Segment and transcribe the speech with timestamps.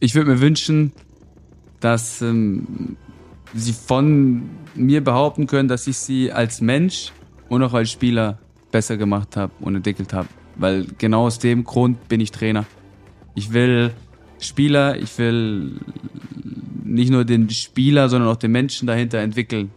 [0.00, 0.92] ich würde mir wünschen,
[1.78, 2.96] dass ähm,
[3.54, 7.12] sie von mir behaupten können, dass ich sie als Mensch
[7.48, 8.38] und auch als Spieler
[8.70, 10.28] besser gemacht habe und entwickelt habe.
[10.56, 12.66] Weil genau aus dem Grund bin ich Trainer.
[13.34, 13.92] Ich will
[14.38, 15.80] Spieler, ich will
[16.84, 19.70] nicht nur den Spieler, sondern auch den Menschen dahinter entwickeln.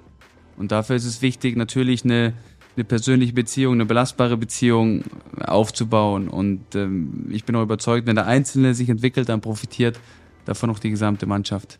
[0.57, 2.33] Und dafür ist es wichtig, natürlich eine,
[2.75, 5.03] eine persönliche Beziehung, eine belastbare Beziehung
[5.39, 6.27] aufzubauen.
[6.27, 9.99] Und ähm, ich bin auch überzeugt, wenn der Einzelne sich entwickelt, dann profitiert
[10.45, 11.79] davon auch die gesamte Mannschaft.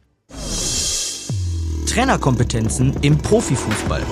[1.88, 4.04] Trainerkompetenzen im Profifußball.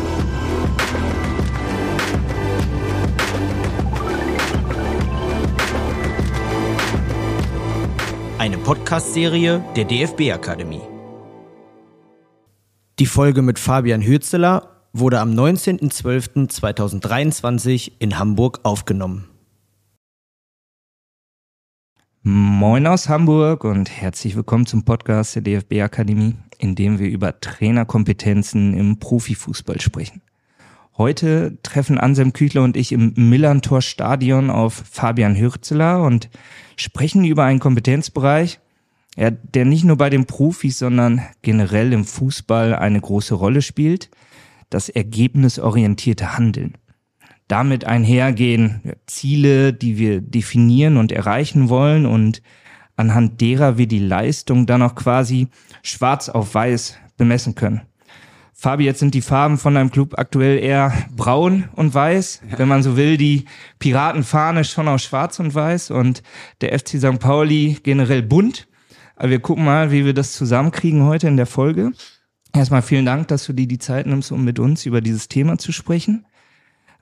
[8.37, 10.81] Eine Podcast-Serie der DFB-Akademie.
[12.97, 19.27] Die Folge mit Fabian Hürzeler wurde am 19.12.2023 in Hamburg aufgenommen.
[22.23, 27.39] Moin aus Hamburg und herzlich willkommen zum Podcast der DFB Akademie, in dem wir über
[27.39, 30.21] Trainerkompetenzen im Profifußball sprechen.
[30.97, 36.29] Heute treffen Anselm Küchler und ich im Millantor Stadion auf Fabian Hürzeler und
[36.75, 38.59] sprechen über einen Kompetenzbereich,
[39.15, 44.09] der nicht nur bei den Profis, sondern generell im Fußball eine große Rolle spielt,
[44.71, 46.73] das ergebnisorientierte Handeln
[47.51, 52.41] damit einhergehen Ziele, die wir definieren und erreichen wollen und
[52.95, 55.49] anhand derer wir die Leistung dann auch quasi
[55.83, 57.81] schwarz auf weiß bemessen können.
[58.53, 62.41] Fabi, jetzt sind die Farben von deinem Club aktuell eher braun und weiß.
[62.51, 62.59] Ja.
[62.59, 63.45] Wenn man so will, die
[63.79, 66.23] Piratenfahne schon aus schwarz und weiß und
[66.61, 67.19] der FC St.
[67.19, 68.67] Pauli generell bunt.
[69.15, 71.91] Aber wir gucken mal, wie wir das zusammenkriegen heute in der Folge.
[72.53, 75.57] Erstmal vielen Dank, dass du dir die Zeit nimmst, um mit uns über dieses Thema
[75.57, 76.25] zu sprechen.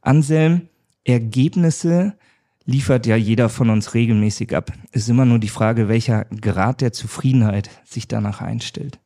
[0.01, 0.69] Anselm,
[1.03, 2.15] Ergebnisse
[2.65, 4.71] liefert ja jeder von uns regelmäßig ab.
[4.91, 8.99] Es ist immer nur die Frage, welcher Grad der Zufriedenheit sich danach einstellt.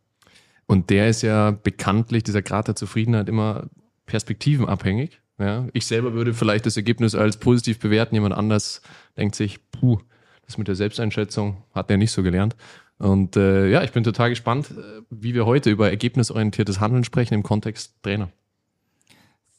[0.66, 3.70] Und der ist ja bekanntlich, dieser Grad der Zufriedenheit, immer
[4.06, 5.22] perspektivenabhängig.
[5.40, 8.82] Ja, ich selber würde vielleicht das Ergebnis als positiv bewerten, jemand anders
[9.18, 10.00] denkt sich, puh,
[10.46, 12.56] das mit der Selbsteinschätzung hat er nicht so gelernt.
[12.98, 17.34] Und äh, ja, ich bin total gespannt, äh, wie wir heute über ergebnisorientiertes Handeln sprechen
[17.34, 18.30] im Kontext Trainer.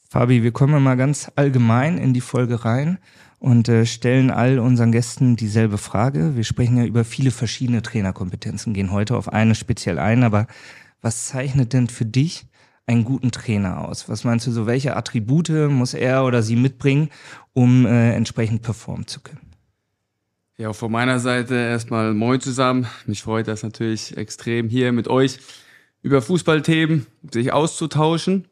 [0.09, 2.99] Fabi, wir kommen mal ganz allgemein in die Folge rein
[3.39, 6.35] und äh, stellen all unseren Gästen dieselbe Frage.
[6.35, 10.47] Wir sprechen ja über viele verschiedene Trainerkompetenzen, gehen heute auf eine speziell ein, aber
[11.01, 12.47] was zeichnet denn für dich
[12.87, 14.09] einen guten Trainer aus?
[14.09, 17.09] Was meinst du so, welche Attribute muss er oder sie mitbringen,
[17.53, 19.44] um äh, entsprechend performen zu können?
[20.57, 22.87] Ja, von meiner Seite erstmal moin zusammen.
[23.05, 25.39] Mich freut das natürlich extrem hier mit euch
[26.01, 28.47] über Fußballthemen sich auszutauschen.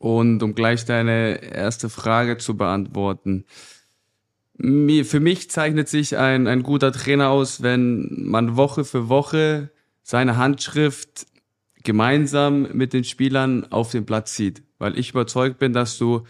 [0.00, 3.44] Und um gleich deine erste Frage zu beantworten.
[4.56, 9.70] Für mich zeichnet sich ein, ein guter Trainer aus, wenn man Woche für Woche
[10.02, 11.26] seine Handschrift
[11.84, 14.62] gemeinsam mit den Spielern auf dem Platz sieht.
[14.78, 16.24] Weil ich überzeugt bin, dass du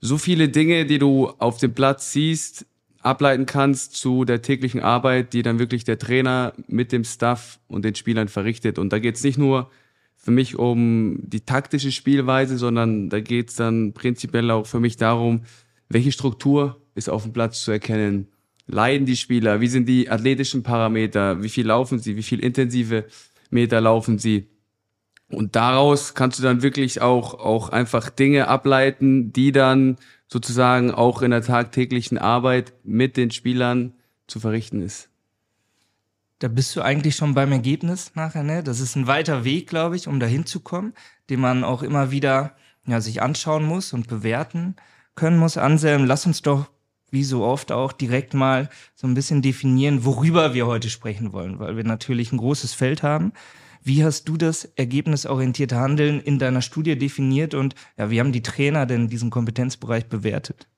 [0.00, 2.66] so viele Dinge, die du auf dem Platz siehst,
[3.02, 7.84] ableiten kannst zu der täglichen Arbeit, die dann wirklich der Trainer mit dem Staff und
[7.84, 8.78] den Spielern verrichtet.
[8.78, 9.70] Und da geht es nicht nur
[10.16, 14.96] für mich um die taktische Spielweise, sondern da geht es dann prinzipiell auch für mich
[14.96, 15.42] darum,
[15.88, 18.28] welche Struktur ist auf dem Platz zu erkennen.
[18.68, 19.60] Leiden die Spieler?
[19.60, 21.42] Wie sind die athletischen Parameter?
[21.42, 22.16] Wie viel laufen sie?
[22.16, 23.06] Wie viel intensive
[23.50, 24.46] Meter laufen sie?
[25.28, 29.96] Und daraus kannst du dann wirklich auch, auch einfach Dinge ableiten, die dann
[30.32, 33.94] sozusagen auch in der tagtäglichen Arbeit mit den Spielern
[34.26, 35.10] zu verrichten ist
[36.42, 38.64] da bist du eigentlich schon beim Ergebnis nachher, ne?
[38.64, 40.92] Das ist ein weiter Weg, glaube ich, um dahin zu kommen,
[41.30, 44.74] den man auch immer wieder ja, sich anschauen muss und bewerten
[45.14, 45.56] können muss.
[45.56, 46.68] Anselm, lass uns doch
[47.10, 51.60] wie so oft auch direkt mal so ein bisschen definieren, worüber wir heute sprechen wollen,
[51.60, 53.32] weil wir natürlich ein großes Feld haben.
[53.84, 58.42] Wie hast du das ergebnisorientierte Handeln in deiner Studie definiert und ja, wie haben die
[58.42, 60.68] Trainer denn diesen Kompetenzbereich bewertet?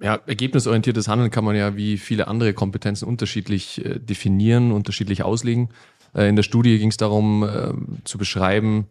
[0.00, 5.70] Ja, ergebnisorientiertes Handeln kann man ja wie viele andere Kompetenzen unterschiedlich äh, definieren, unterschiedlich auslegen.
[6.14, 7.72] Äh, in der Studie ging es darum äh,
[8.04, 8.86] zu beschreiben,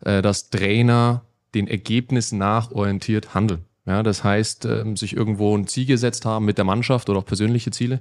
[0.00, 1.24] dass Trainer
[1.54, 3.64] den Ergebnissen nach orientiert handeln.
[3.86, 7.24] Ja, das heißt, ähm, sich irgendwo ein Ziel gesetzt haben mit der Mannschaft oder auch
[7.24, 8.00] persönliche Ziele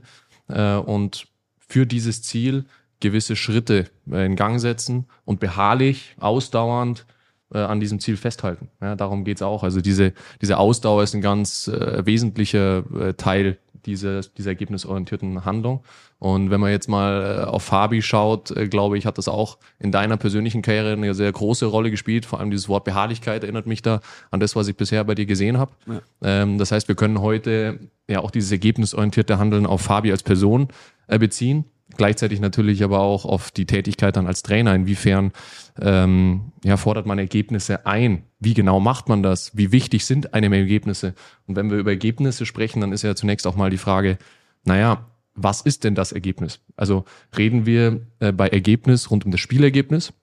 [0.85, 2.65] und für dieses Ziel
[3.03, 7.05] gewisse Schritte äh, in Gang setzen und beharrlich, ausdauernd
[7.53, 8.69] äh, an diesem Ziel festhalten.
[8.81, 9.63] Ja, darum geht's auch.
[9.63, 15.83] Also diese, diese Ausdauer ist ein ganz äh, wesentlicher äh, Teil dieser, dieser ergebnisorientierten Handlung.
[16.17, 19.57] Und wenn man jetzt mal äh, auf Fabi schaut, äh, glaube ich, hat das auch
[19.79, 22.25] in deiner persönlichen Karriere eine sehr große Rolle gespielt.
[22.25, 23.99] Vor allem dieses Wort Beharrlichkeit erinnert mich da
[24.31, 25.73] an das, was ich bisher bei dir gesehen habe.
[25.85, 26.01] Ja.
[26.21, 30.69] Ähm, das heißt, wir können heute ja auch dieses ergebnisorientierte Handeln auf Fabi als Person
[31.07, 31.65] beziehen.
[31.97, 34.73] Gleichzeitig natürlich aber auch auf die Tätigkeit dann als Trainer.
[34.75, 35.31] Inwiefern
[35.81, 38.23] ähm, ja, fordert man Ergebnisse ein?
[38.39, 39.55] Wie genau macht man das?
[39.55, 41.13] Wie wichtig sind einem Ergebnisse?
[41.47, 44.17] Und wenn wir über Ergebnisse sprechen, dann ist ja zunächst auch mal die Frage,
[44.63, 46.59] naja, was ist denn das Ergebnis?
[46.75, 47.05] Also
[47.37, 50.13] reden wir äh, bei Ergebnis rund um das Spielergebnis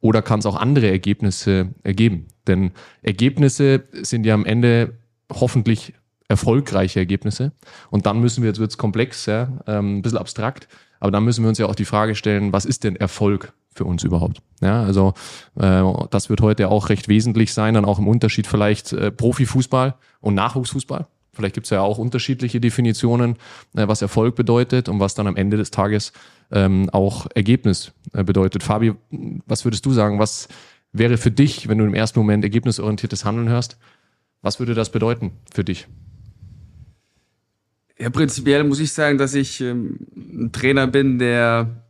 [0.00, 2.26] oder kann es auch andere Ergebnisse ergeben?
[2.46, 2.72] Denn
[3.02, 4.98] Ergebnisse sind ja am Ende
[5.32, 5.94] hoffentlich
[6.28, 7.52] erfolgreiche Ergebnisse.
[7.90, 10.68] Und dann müssen wir, jetzt wird es komplex, ja, ähm, ein bisschen abstrakt,
[11.04, 13.84] aber dann müssen wir uns ja auch die Frage stellen, was ist denn Erfolg für
[13.84, 14.40] uns überhaupt?
[14.62, 15.12] Ja, also
[15.60, 19.96] äh, das wird heute auch recht wesentlich sein, dann auch im Unterschied vielleicht äh, Profifußball
[20.22, 21.06] und Nachwuchsfußball.
[21.34, 23.36] Vielleicht gibt es ja auch unterschiedliche Definitionen,
[23.76, 26.14] äh, was Erfolg bedeutet und was dann am Ende des Tages
[26.50, 28.62] ähm, auch Ergebnis äh, bedeutet.
[28.62, 28.94] Fabi,
[29.44, 30.18] was würdest du sagen?
[30.18, 30.48] Was
[30.94, 33.76] wäre für dich, wenn du im ersten Moment ergebnisorientiertes Handeln hörst,
[34.40, 35.86] was würde das bedeuten für dich?
[37.98, 41.84] Ja, prinzipiell muss ich sagen, dass ich ähm, ein Trainer bin, der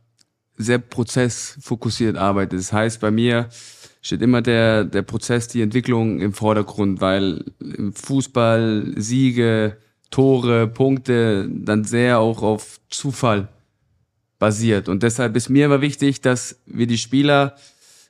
[0.57, 2.59] sehr prozessfokussiert arbeitet.
[2.59, 3.49] Das heißt, bei mir
[4.01, 9.77] steht immer der, der Prozess, die Entwicklung im Vordergrund, weil im Fußball Siege,
[10.11, 13.49] Tore, Punkte dann sehr auch auf Zufall
[14.37, 14.87] basiert.
[14.87, 17.55] Und deshalb ist mir immer wichtig, dass wir die Spieler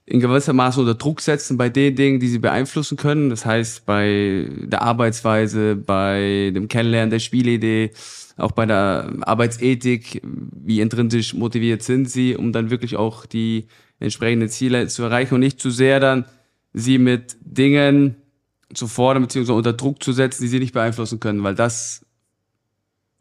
[0.08, 3.30] in gewisser Maße unter Druck setzen bei den Dingen, die sie beeinflussen können.
[3.30, 7.92] Das heißt, bei der Arbeitsweise, bei dem Kennenlernen der Spielidee,
[8.38, 13.66] auch bei der Arbeitsethik, wie intrinsisch motiviert sind sie, um dann wirklich auch die
[14.00, 16.26] entsprechenden Ziele zu erreichen und nicht zu sehr dann
[16.74, 18.18] sie mit Dingen
[18.74, 19.54] zu fordern bzw.
[19.54, 22.06] unter Druck zu setzen, die sie nicht beeinflussen können, weil das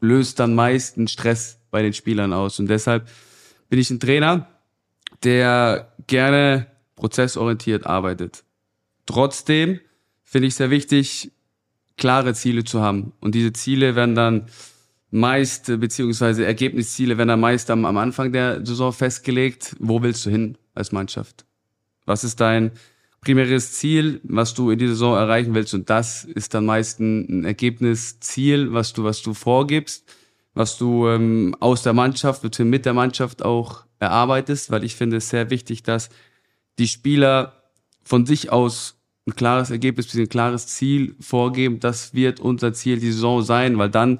[0.01, 2.59] löst dann meisten Stress bei den Spielern aus.
[2.59, 3.07] Und deshalb
[3.69, 4.47] bin ich ein Trainer,
[5.23, 8.43] der gerne prozessorientiert arbeitet.
[9.05, 9.79] Trotzdem
[10.23, 11.31] finde ich sehr wichtig,
[11.97, 13.13] klare Ziele zu haben.
[13.19, 14.47] Und diese Ziele werden dann
[15.11, 19.75] meist, beziehungsweise Ergebnisziele werden dann meist am, am Anfang der Saison festgelegt.
[19.79, 21.45] Wo willst du hin als Mannschaft?
[22.05, 22.71] Was ist dein
[23.21, 25.73] primäres Ziel, was du in dieser Saison erreichen willst?
[25.73, 30.05] Und das ist dann meist ein, ein Ergebnisziel, was du, was du vorgibst,
[30.53, 35.29] was du ähm, aus der Mannschaft, mit der Mannschaft auch erarbeitest, weil ich finde es
[35.29, 36.09] sehr wichtig, dass
[36.77, 37.63] die Spieler
[38.03, 38.95] von sich aus
[39.27, 41.79] ein klares Ergebnis, ein klares Ziel vorgeben.
[41.79, 44.19] Das wird unser Ziel die Saison sein, weil dann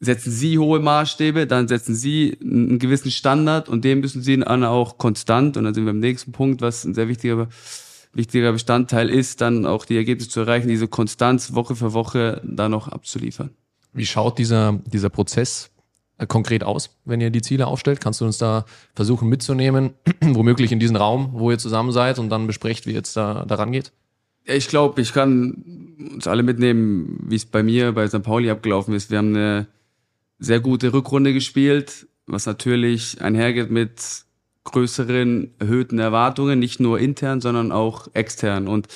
[0.00, 4.64] setzen sie hohe Maßstäbe, dann setzen sie einen gewissen Standard und den müssen sie dann
[4.64, 7.48] auch konstant, und dann sind wir im nächsten Punkt, was ein sehr wichtiger,
[8.12, 12.72] wichtiger Bestandteil ist, dann auch die Ergebnisse zu erreichen, diese Konstanz Woche für Woche dann
[12.72, 13.50] noch abzuliefern.
[13.92, 15.70] Wie schaut dieser, dieser Prozess
[16.28, 18.00] konkret aus, wenn ihr die Ziele aufstellt?
[18.00, 18.64] Kannst du uns da
[18.94, 23.16] versuchen mitzunehmen, womöglich in diesen Raum, wo ihr zusammen seid und dann besprecht, wie jetzt
[23.16, 23.92] da daran geht?
[24.44, 25.64] Ich glaube, ich kann
[26.14, 28.22] uns alle mitnehmen, wie es bei mir bei St.
[28.22, 29.10] Pauli abgelaufen ist.
[29.10, 29.66] Wir haben eine
[30.38, 34.24] sehr gute Rückrunde gespielt, was natürlich einhergeht mit
[34.64, 38.68] größeren, erhöhten Erwartungen, nicht nur intern, sondern auch extern.
[38.68, 38.88] Und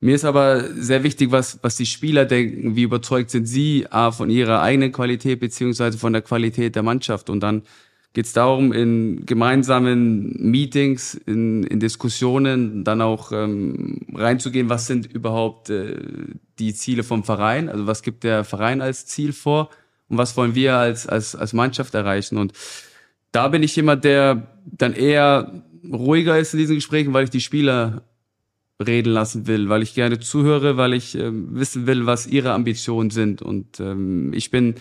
[0.00, 4.12] mir ist aber sehr wichtig, was, was die Spieler denken, wie überzeugt sind sie A,
[4.12, 7.30] von ihrer eigenen Qualität beziehungsweise von der Qualität der Mannschaft.
[7.30, 7.62] Und dann
[8.12, 15.12] geht es darum, in gemeinsamen Meetings, in, in Diskussionen dann auch ähm, reinzugehen, was sind
[15.12, 15.96] überhaupt äh,
[16.58, 19.70] die Ziele vom Verein, also was gibt der Verein als Ziel vor
[20.08, 22.38] und was wollen wir als, als, als Mannschaft erreichen.
[22.38, 22.52] Und
[23.32, 27.40] da bin ich jemand, der dann eher ruhiger ist in diesen Gesprächen, weil ich die
[27.40, 28.02] Spieler
[28.84, 33.10] reden lassen will, weil ich gerne zuhöre, weil ich äh, wissen will, was ihre Ambitionen
[33.10, 33.42] sind.
[33.42, 34.76] Und ähm, ich bin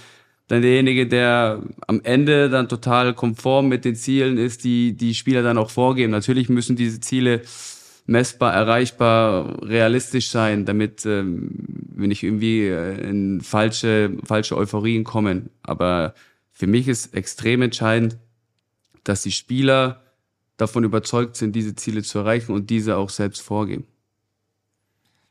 [0.47, 5.41] dann derjenige, der am Ende dann total konform mit den Zielen ist, die die Spieler
[5.43, 6.11] dann auch vorgeben.
[6.11, 7.41] Natürlich müssen diese Ziele
[8.05, 11.49] messbar, erreichbar, realistisch sein, damit ähm,
[11.93, 15.49] wir nicht irgendwie äh, in falsche, falsche Euphorien kommen.
[15.63, 16.13] Aber
[16.53, 18.17] für mich ist extrem entscheidend,
[19.03, 20.03] dass die Spieler
[20.57, 23.85] davon überzeugt sind, diese Ziele zu erreichen und diese auch selbst vorgeben.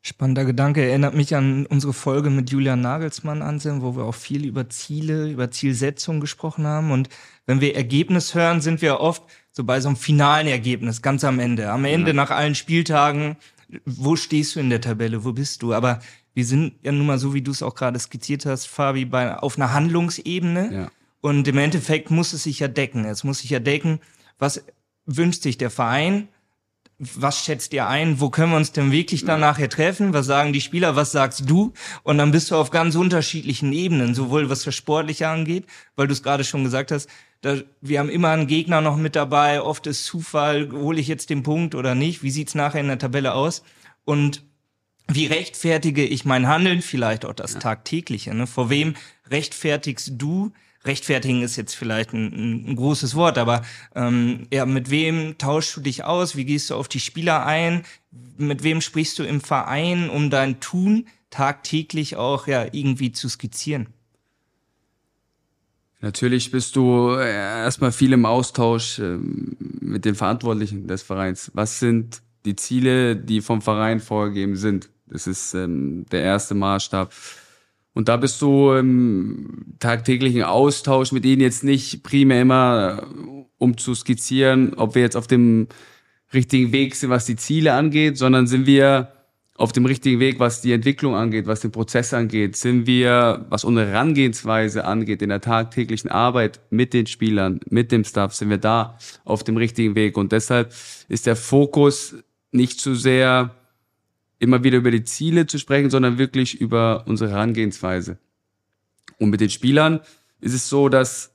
[0.06, 4.47] Spannender Gedanke erinnert mich an unsere Folge mit Julian Nagelsmann ansehen, wo wir auch viel
[4.47, 6.92] über Ziele, über Zielsetzung gesprochen haben.
[6.92, 7.09] Und
[7.45, 11.40] wenn wir Ergebnis hören, sind wir oft so bei so einem finalen Ergebnis, ganz am
[11.40, 11.73] Ende.
[11.73, 12.14] Am Ende, ja.
[12.14, 13.37] nach allen Spieltagen,
[13.85, 15.75] wo stehst du in der Tabelle, wo bist du?
[15.75, 15.99] Aber
[16.35, 19.37] wir sind ja nun mal so, wie du es auch gerade skizziert hast, Fabi, bei,
[19.37, 20.73] auf einer Handlungsebene.
[20.73, 20.90] Ja.
[21.21, 23.06] Und im Endeffekt muss es sich ja decken.
[23.06, 23.99] Es muss sich ja decken,
[24.38, 24.62] was
[25.07, 26.29] wünscht sich der Verein?
[26.99, 28.21] Was schätzt ihr ein?
[28.21, 30.15] Wo können wir uns denn wirklich dann nachher treffen?
[30.15, 30.97] Was sagen die Spieler?
[30.97, 31.75] Was sagst du?
[32.05, 36.15] Und dann bist du auf ganz unterschiedlichen Ebenen, sowohl was das Sportliche angeht, weil du
[36.15, 37.11] es gerade schon gesagt hast,
[37.43, 39.61] da, wir haben immer einen Gegner noch mit dabei.
[39.61, 42.23] Oft ist Zufall, hole ich jetzt den Punkt oder nicht?
[42.23, 43.63] Wie sieht's nachher in der Tabelle aus?
[44.07, 44.43] Und
[45.07, 46.83] wie rechtfertige ich mein Handeln?
[46.83, 47.61] Vielleicht auch das ja.
[47.61, 48.35] tagtägliche.
[48.35, 48.47] Ne?
[48.47, 48.95] Vor wem
[49.31, 50.53] rechtfertigst du
[50.87, 53.62] rechtfertigen ist jetzt vielleicht ein, ein großes Wort, aber
[53.95, 56.37] ähm, ja, mit wem tauschst du dich aus?
[56.37, 57.83] Wie gehst du auf die Spieler ein?
[58.38, 63.88] Mit wem sprichst du im Verein, um dein Tun tagtäglich auch ja irgendwie zu skizzieren?
[66.00, 71.50] Natürlich bist du äh, erstmal viel im Austausch ähm, mit den Verantwortlichen des Vereins.
[71.55, 74.90] Was sind die Ziele, die vom Verein vorgegeben sind?
[75.07, 77.12] Das ist ähm, der erste Maßstab.
[77.97, 83.79] Und da bist du im tagtäglichen Austausch mit ihnen jetzt nicht primär immer, äh, um
[83.79, 85.69] zu skizzieren, ob wir jetzt auf dem
[86.35, 89.12] richtigen Weg sind, was die Ziele angeht, sondern sind wir
[89.57, 92.57] auf dem richtigen Weg, was die Entwicklung angeht, was den Prozess angeht?
[92.57, 98.05] Sind wir, was unsere Herangehensweise angeht, in der tagtäglichen Arbeit mit den Spielern, mit dem
[98.05, 100.19] Staff, sind wir da auf dem richtigen Weg?
[100.19, 100.71] Und deshalb
[101.09, 102.15] ist der Fokus
[102.53, 103.56] nicht zu sehr
[104.38, 108.19] immer wieder über die Ziele zu sprechen, sondern wirklich über unsere Herangehensweise.
[109.19, 110.00] Und mit den Spielern
[110.40, 111.33] ist es so, dass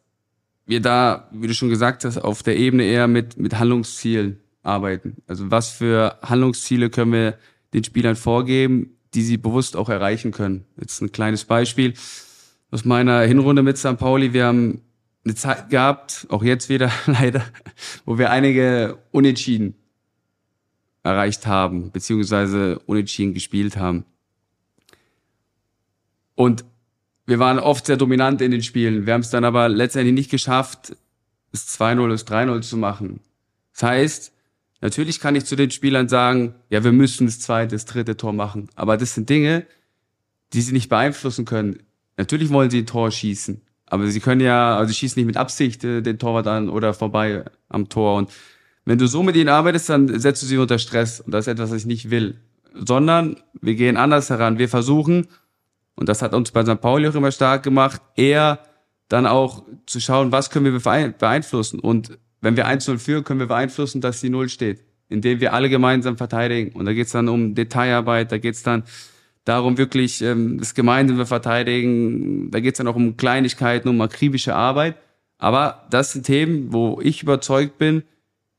[0.65, 5.17] wir da, wie du schon gesagt hast, auf der Ebene eher mit, mit Handlungszielen arbeiten.
[5.27, 7.37] Also was für Handlungsziele können wir
[7.73, 10.65] den Spielern vorgeben, die sie bewusst auch erreichen können.
[10.79, 11.93] Jetzt ein kleines Beispiel
[12.69, 13.97] aus meiner Hinrunde mit St.
[13.97, 14.33] Pauli.
[14.33, 14.81] Wir haben
[15.25, 17.43] eine Zeit gehabt, auch jetzt wieder leider,
[18.05, 19.75] wo wir einige Unentschieden
[21.03, 24.05] erreicht haben, beziehungsweise Unentschieden gespielt haben.
[26.35, 26.65] Und
[27.25, 29.05] wir waren oft sehr dominant in den Spielen.
[29.05, 30.95] Wir haben es dann aber letztendlich nicht geschafft,
[31.51, 33.19] es 2-0, es 3-0 zu machen.
[33.73, 34.33] Das heißt,
[34.81, 38.33] Natürlich kann ich zu den Spielern sagen, ja, wir müssen das zweite, das dritte Tor
[38.33, 38.67] machen.
[38.75, 39.67] Aber das sind Dinge,
[40.53, 41.83] die sie nicht beeinflussen können.
[42.17, 43.61] Natürlich wollen sie ein Tor schießen.
[43.85, 46.95] Aber sie können ja, also sie schießen nicht mit Absicht äh, den Torwart an oder
[46.95, 48.17] vorbei am Tor.
[48.17, 48.31] Und
[48.85, 51.21] wenn du so mit ihnen arbeitest, dann setzt du sie unter Stress.
[51.21, 52.39] Und das ist etwas, was ich nicht will.
[52.73, 54.57] Sondern wir gehen anders heran.
[54.57, 55.27] Wir versuchen,
[55.95, 56.81] und das hat uns bei St.
[56.81, 58.59] Pauli auch immer stark gemacht, eher
[59.07, 61.79] dann auch zu schauen, was können wir beeinflussen.
[61.79, 65.69] Und wenn wir 1-0 führen, können wir beeinflussen, dass die Null steht, indem wir alle
[65.69, 66.71] gemeinsam verteidigen.
[66.75, 68.83] Und da geht es dann um Detailarbeit, da geht es dann
[69.43, 74.55] darum, wirklich ähm, das gemeinsame Verteidigen, da geht es dann auch um Kleinigkeiten, um akribische
[74.55, 74.95] Arbeit.
[75.37, 78.03] Aber das sind Themen, wo ich überzeugt bin,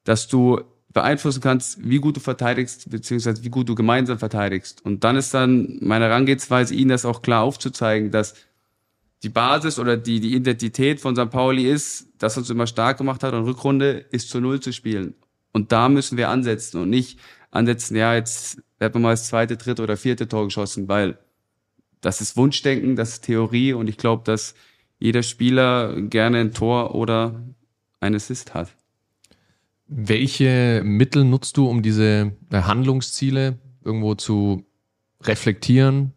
[0.04, 0.60] dass du
[0.92, 4.84] beeinflussen kannst, wie gut du verteidigst, beziehungsweise wie gut du gemeinsam verteidigst.
[4.84, 8.34] Und dann ist dann meine Herangehensweise, ihnen das auch klar aufzuzeigen, dass
[9.22, 11.30] die Basis oder die, die Identität von St.
[11.30, 15.14] Pauli ist, das uns immer stark gemacht hat und Rückrunde ist zu Null zu spielen.
[15.52, 17.18] Und da müssen wir ansetzen und nicht
[17.50, 21.18] ansetzen, ja, jetzt wird man mal das zweite, dritte oder vierte Tor geschossen, weil
[22.00, 24.54] das ist Wunschdenken, das ist Theorie und ich glaube, dass
[24.98, 27.42] jeder Spieler gerne ein Tor oder
[28.00, 28.74] ein Assist hat.
[29.94, 34.64] Welche Mittel nutzt du, um diese Handlungsziele irgendwo zu
[35.22, 36.12] reflektieren?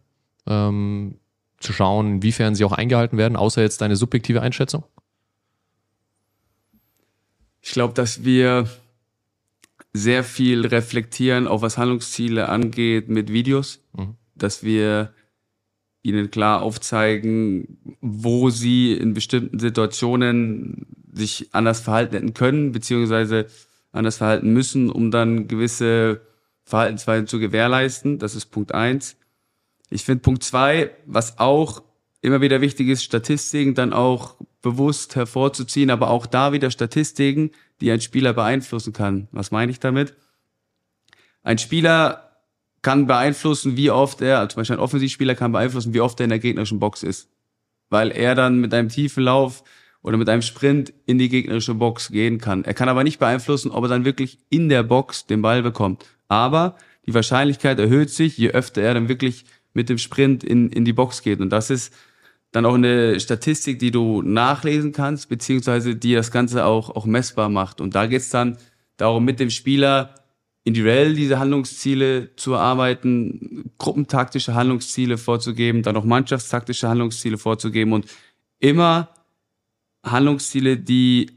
[0.46, 1.16] Ähm,
[1.58, 4.84] zu schauen, inwiefern sie auch eingehalten werden, außer jetzt deine subjektive Einschätzung?
[7.60, 8.68] Ich glaube, dass wir
[9.92, 14.14] sehr viel reflektieren, auch was Handlungsziele angeht, mit Videos, mhm.
[14.34, 15.12] dass wir
[16.02, 23.46] ihnen klar aufzeigen, wo sie in bestimmten Situationen sich anders verhalten hätten können, beziehungsweise
[23.92, 26.20] anders verhalten müssen, um dann gewisse
[26.64, 28.18] Verhaltensweisen zu gewährleisten.
[28.18, 29.16] Das ist Punkt eins.
[29.88, 31.82] Ich finde Punkt zwei, was auch
[32.20, 37.90] immer wieder wichtig ist, Statistiken dann auch bewusst hervorzuziehen, aber auch da wieder Statistiken, die
[37.90, 39.28] ein Spieler beeinflussen kann.
[39.30, 40.14] Was meine ich damit?
[41.42, 42.42] Ein Spieler
[42.82, 46.30] kann beeinflussen, wie oft er, zum Beispiel ein Offensivspieler kann beeinflussen, wie oft er in
[46.30, 47.28] der gegnerischen Box ist.
[47.88, 49.62] Weil er dann mit einem tiefen Lauf
[50.06, 52.62] oder mit einem Sprint in die gegnerische Box gehen kann.
[52.64, 56.04] Er kann aber nicht beeinflussen, ob er dann wirklich in der Box den Ball bekommt.
[56.28, 59.44] Aber die Wahrscheinlichkeit erhöht sich, je öfter er dann wirklich
[59.74, 61.40] mit dem Sprint in, in die Box geht.
[61.40, 61.92] Und das ist
[62.52, 67.48] dann auch eine Statistik, die du nachlesen kannst, beziehungsweise die das Ganze auch, auch messbar
[67.48, 67.80] macht.
[67.80, 68.58] Und da geht es dann
[68.96, 70.14] darum, mit dem Spieler
[70.62, 78.06] individuell diese Handlungsziele zu erarbeiten, gruppentaktische Handlungsziele vorzugeben, dann auch mannschaftstaktische Handlungsziele vorzugeben und
[78.60, 79.15] immer
[80.06, 81.30] Handlungsziele, die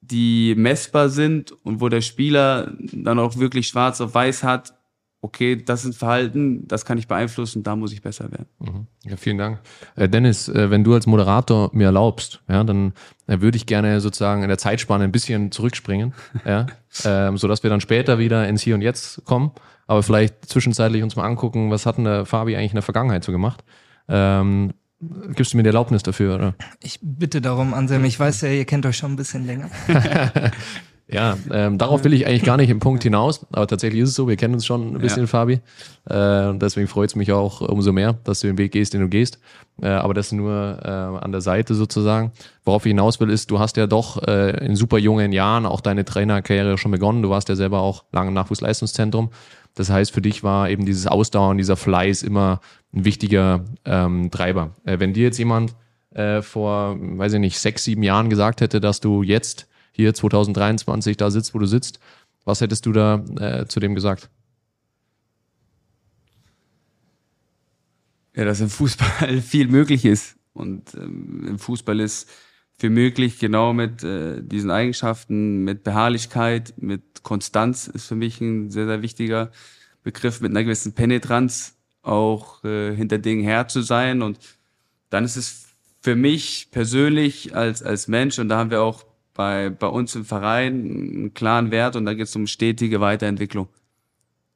[0.00, 4.74] die messbar sind und wo der Spieler dann auch wirklich schwarz auf weiß hat,
[5.24, 8.46] okay, das sind Verhalten, das kann ich beeinflussen, da muss ich besser werden.
[8.58, 8.86] Mhm.
[9.04, 9.60] Ja, vielen Dank.
[9.96, 12.92] Äh, Dennis, äh, wenn du als Moderator mir erlaubst, ja, dann
[13.26, 16.12] äh, würde ich gerne sozusagen in der Zeitspanne ein bisschen zurückspringen,
[16.44, 16.66] ja,
[17.06, 19.52] ähm, sodass wir dann später wieder ins Hier und Jetzt kommen,
[19.86, 23.24] aber vielleicht zwischenzeitlich uns mal angucken, was hat denn der Fabi eigentlich in der Vergangenheit
[23.24, 23.64] so gemacht?
[24.08, 24.74] Ähm,
[25.34, 26.54] Gibst du mir die Erlaubnis dafür, oder?
[26.80, 28.04] Ich bitte darum, Anselm.
[28.04, 29.70] Ich weiß ja, ihr kennt euch schon ein bisschen länger.
[31.06, 34.14] Ja, ähm, darauf will ich eigentlich gar nicht im Punkt hinaus, aber tatsächlich ist es
[34.14, 35.26] so, wir kennen uns schon ein bisschen, Ja.
[35.26, 35.60] Fabi.
[36.08, 39.08] Äh, deswegen freut es mich auch umso mehr, dass du den Weg gehst, den du
[39.08, 39.38] gehst.
[39.82, 42.32] Äh, aber das nur äh, an der Seite sozusagen.
[42.64, 45.82] Worauf ich hinaus will, ist, du hast ja doch äh, in super jungen Jahren auch
[45.82, 47.22] deine Trainerkarriere schon begonnen.
[47.22, 49.30] Du warst ja selber auch lange im Nachwuchsleistungszentrum.
[49.74, 52.60] Das heißt, für dich war eben dieses Ausdauern, dieser Fleiß immer
[52.94, 54.74] ein wichtiger ähm, Treiber.
[54.84, 55.74] Äh, wenn dir jetzt jemand
[56.10, 61.16] äh, vor, weiß ich nicht, sechs, sieben Jahren gesagt hätte, dass du jetzt hier 2023
[61.16, 61.98] da sitzt, wo du sitzt,
[62.44, 64.30] was hättest du da äh, zu dem gesagt?
[68.34, 70.36] Ja, dass im Fußball viel möglich ist.
[70.52, 72.28] Und ähm, im Fußball ist
[72.76, 78.70] viel möglich, genau mit äh, diesen Eigenschaften, mit Beharrlichkeit, mit Konstanz ist für mich ein
[78.70, 79.52] sehr, sehr wichtiger
[80.02, 81.73] Begriff, mit einer gewissen Penetranz
[82.04, 84.22] auch äh, hinter Dingen her zu sein.
[84.22, 84.38] Und
[85.10, 85.66] dann ist es
[86.00, 90.24] für mich persönlich als, als Mensch, und da haben wir auch bei, bei uns im
[90.24, 93.68] Verein einen klaren Wert, und da geht es um stetige Weiterentwicklung.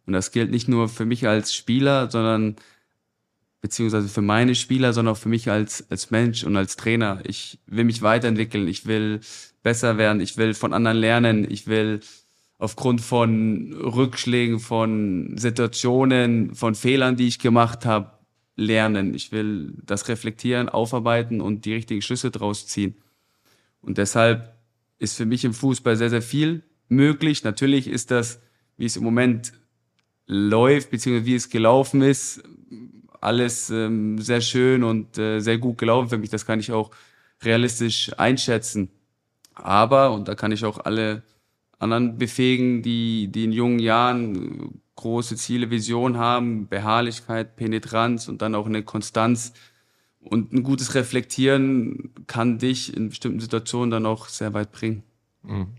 [0.07, 2.57] Und das gilt nicht nur für mich als Spieler, sondern
[3.61, 7.21] beziehungsweise für meine Spieler, sondern auch für mich als, als Mensch und als Trainer.
[7.25, 9.21] Ich will mich weiterentwickeln, ich will
[9.63, 12.01] besser werden, ich will von anderen lernen, ich will
[12.59, 18.11] aufgrund von Rückschlägen, von Situationen, von Fehlern, die ich gemacht habe,
[18.57, 19.15] lernen.
[19.15, 22.97] Ich will das reflektieren, aufarbeiten und die richtigen Schlüsse draus ziehen.
[23.81, 24.57] Und deshalb
[24.99, 27.45] ist für mich im Fußball sehr, sehr viel möglich.
[27.45, 28.41] Natürlich ist das,
[28.77, 29.53] wie es im Moment
[30.27, 32.43] läuft, beziehungsweise wie es gelaufen ist,
[33.21, 36.31] alles ähm, sehr schön und äh, sehr gut gelaufen für mich.
[36.31, 36.91] Das kann ich auch
[37.43, 38.91] realistisch einschätzen.
[39.55, 41.23] Aber, und da kann ich auch alle
[41.79, 48.43] anderen befähigen, die, die in jungen Jahren äh, große Ziele, Vision haben, Beharrlichkeit, Penetranz und
[48.43, 49.53] dann auch eine Konstanz
[50.21, 55.05] und ein gutes Reflektieren kann dich in bestimmten Situationen dann auch sehr weit bringen.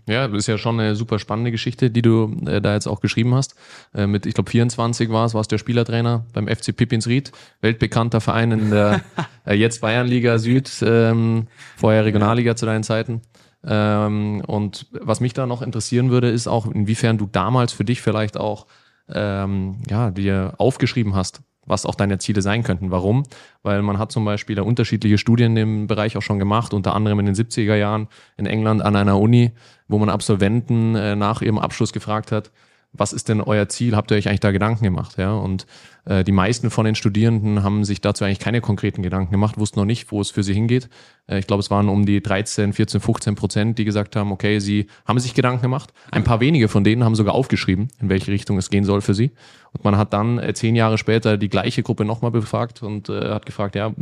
[0.08, 3.00] Ja, das ist ja schon eine super spannende Geschichte, die du äh, da jetzt auch
[3.00, 3.54] geschrieben hast.
[3.94, 7.30] Äh, mit, ich glaube, 24 war es, warst der Spielertrainer beim FC Pippinsried,
[7.60, 9.02] weltbekannter Verein in der
[9.46, 13.20] äh, jetzt Bayernliga Süd, ähm, vorher Regionalliga zu deinen Zeiten.
[13.64, 18.00] Ähm, und was mich da noch interessieren würde, ist auch, inwiefern du damals für dich
[18.00, 18.66] vielleicht auch
[19.12, 22.90] ähm, ja, dir aufgeschrieben hast, was auch deine Ziele sein könnten.
[22.90, 23.24] Warum?
[23.62, 27.20] Weil man hat zum Beispiel da unterschiedliche Studien im Bereich auch schon gemacht, unter anderem
[27.20, 29.52] in den 70er Jahren in England an einer Uni,
[29.88, 32.50] wo man Absolventen äh, nach ihrem Abschluss gefragt hat,
[32.92, 33.94] was ist denn euer Ziel?
[33.94, 35.16] Habt ihr euch eigentlich da Gedanken gemacht?
[35.16, 35.66] Ja, und
[36.06, 39.78] äh, die meisten von den Studierenden haben sich dazu eigentlich keine konkreten Gedanken gemacht, wussten
[39.78, 40.88] noch nicht, wo es für sie hingeht.
[41.28, 44.58] Äh, ich glaube, es waren um die 13, 14, 15 Prozent, die gesagt haben, okay,
[44.58, 45.92] sie haben sich Gedanken gemacht.
[46.10, 49.14] Ein paar wenige von denen haben sogar aufgeschrieben, in welche Richtung es gehen soll für
[49.14, 49.30] sie.
[49.72, 53.30] Und man hat dann äh, zehn Jahre später die gleiche Gruppe nochmal befragt und äh,
[53.30, 53.92] hat gefragt, ja,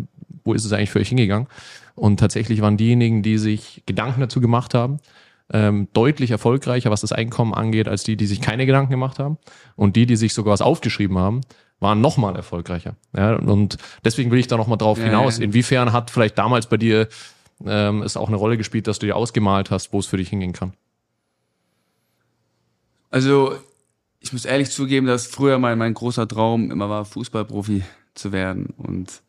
[0.45, 1.47] wo ist es eigentlich für euch hingegangen?
[1.95, 4.99] Und tatsächlich waren diejenigen, die sich Gedanken dazu gemacht haben,
[5.53, 9.39] ähm, deutlich erfolgreicher, was das Einkommen angeht, als die, die sich keine Gedanken gemacht haben.
[9.77, 11.41] Und die, die sich sogar was aufgeschrieben haben,
[11.81, 12.97] waren nochmal erfolgreicher.
[13.17, 15.39] Ja, und deswegen will ich da nochmal drauf Ja, hinaus.
[15.39, 15.45] ja.
[15.45, 17.09] Inwiefern hat vielleicht damals bei dir
[17.65, 20.29] ähm, es auch eine Rolle gespielt, dass du dir ausgemalt hast, wo es für dich
[20.29, 20.73] hingehen kann?
[23.11, 23.55] Also,
[24.21, 27.83] ich muss ehrlich zugeben, dass früher mein, mein großer Traum immer war, Fußballprofi
[28.15, 28.75] zu werden.
[28.77, 29.23] Und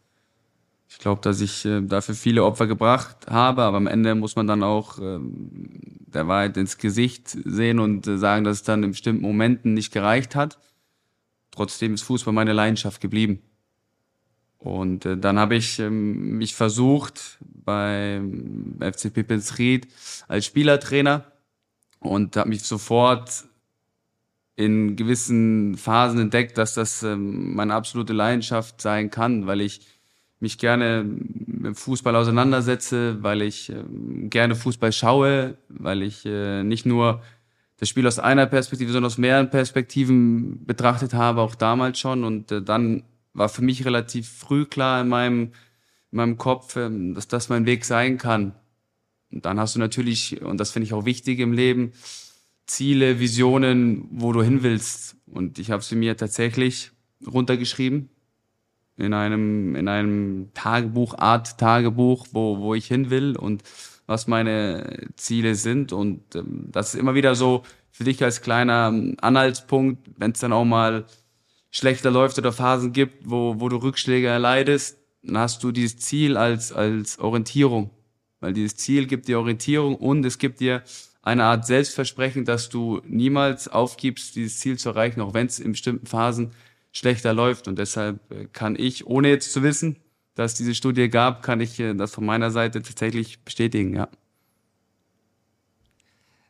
[0.89, 4.47] ich glaube, dass ich äh, dafür viele Opfer gebracht habe, aber am Ende muss man
[4.47, 8.91] dann auch ähm, der Wahrheit ins Gesicht sehen und äh, sagen, dass es dann in
[8.91, 10.58] bestimmten Momenten nicht gereicht hat.
[11.52, 13.39] Trotzdem ist Fußball meine Leidenschaft geblieben.
[14.58, 19.88] Und äh, dann habe ich ähm, mich versucht beim FC Pippensried
[20.28, 21.32] als Spielertrainer
[21.99, 23.45] und habe mich sofort
[24.56, 29.82] in gewissen Phasen entdeckt, dass das ähm, meine absolute Leidenschaft sein kann, weil ich
[30.39, 36.86] mich gerne mit Fußball auseinandersetze, weil ich ähm, gerne Fußball schaue, weil ich äh, nicht
[36.86, 37.21] nur
[37.78, 42.23] das Spiel aus einer Perspektive, sondern aus mehreren Perspektiven betrachtet habe, auch damals schon.
[42.23, 45.41] Und äh, dann war für mich relativ früh klar in meinem,
[46.12, 48.56] in meinem Kopf, ähm, dass das mein Weg sein kann.
[49.32, 51.91] Und dann hast du natürlich, und das finde ich auch wichtig im Leben,
[52.65, 55.17] Ziele, Visionen, wo du hin willst.
[55.25, 56.91] Und ich habe sie mir tatsächlich
[57.25, 58.10] runtergeschrieben
[58.99, 63.63] in einem, in einem Tagebuch, Art Tagebuch, wo, wo ich hin will und
[64.05, 65.93] was meine Ziele sind.
[65.93, 70.39] Und ähm, das ist immer wieder so für dich als kleiner ähm, Anhaltspunkt, wenn es
[70.39, 71.05] dann auch mal
[71.71, 76.38] schlechter läuft oder Phasen gibt, wo, wo du Rückschläge erleidest, dann hast du dieses Ziel
[76.38, 77.91] als, als Orientierung.
[78.39, 80.83] Weil dieses Ziel gibt dir Orientierung und es gibt dir
[81.21, 85.73] eine Art Selbstversprechen, dass du niemals aufgibst, dieses Ziel zu erreichen, auch wenn es in
[85.73, 86.51] bestimmten Phasen
[86.91, 87.67] schlechter läuft.
[87.67, 89.97] Und deshalb äh, kann ich, ohne jetzt zu wissen,
[90.36, 94.08] dass es diese Studie gab, kann ich äh, das von meiner Seite tatsächlich bestätigen, ja.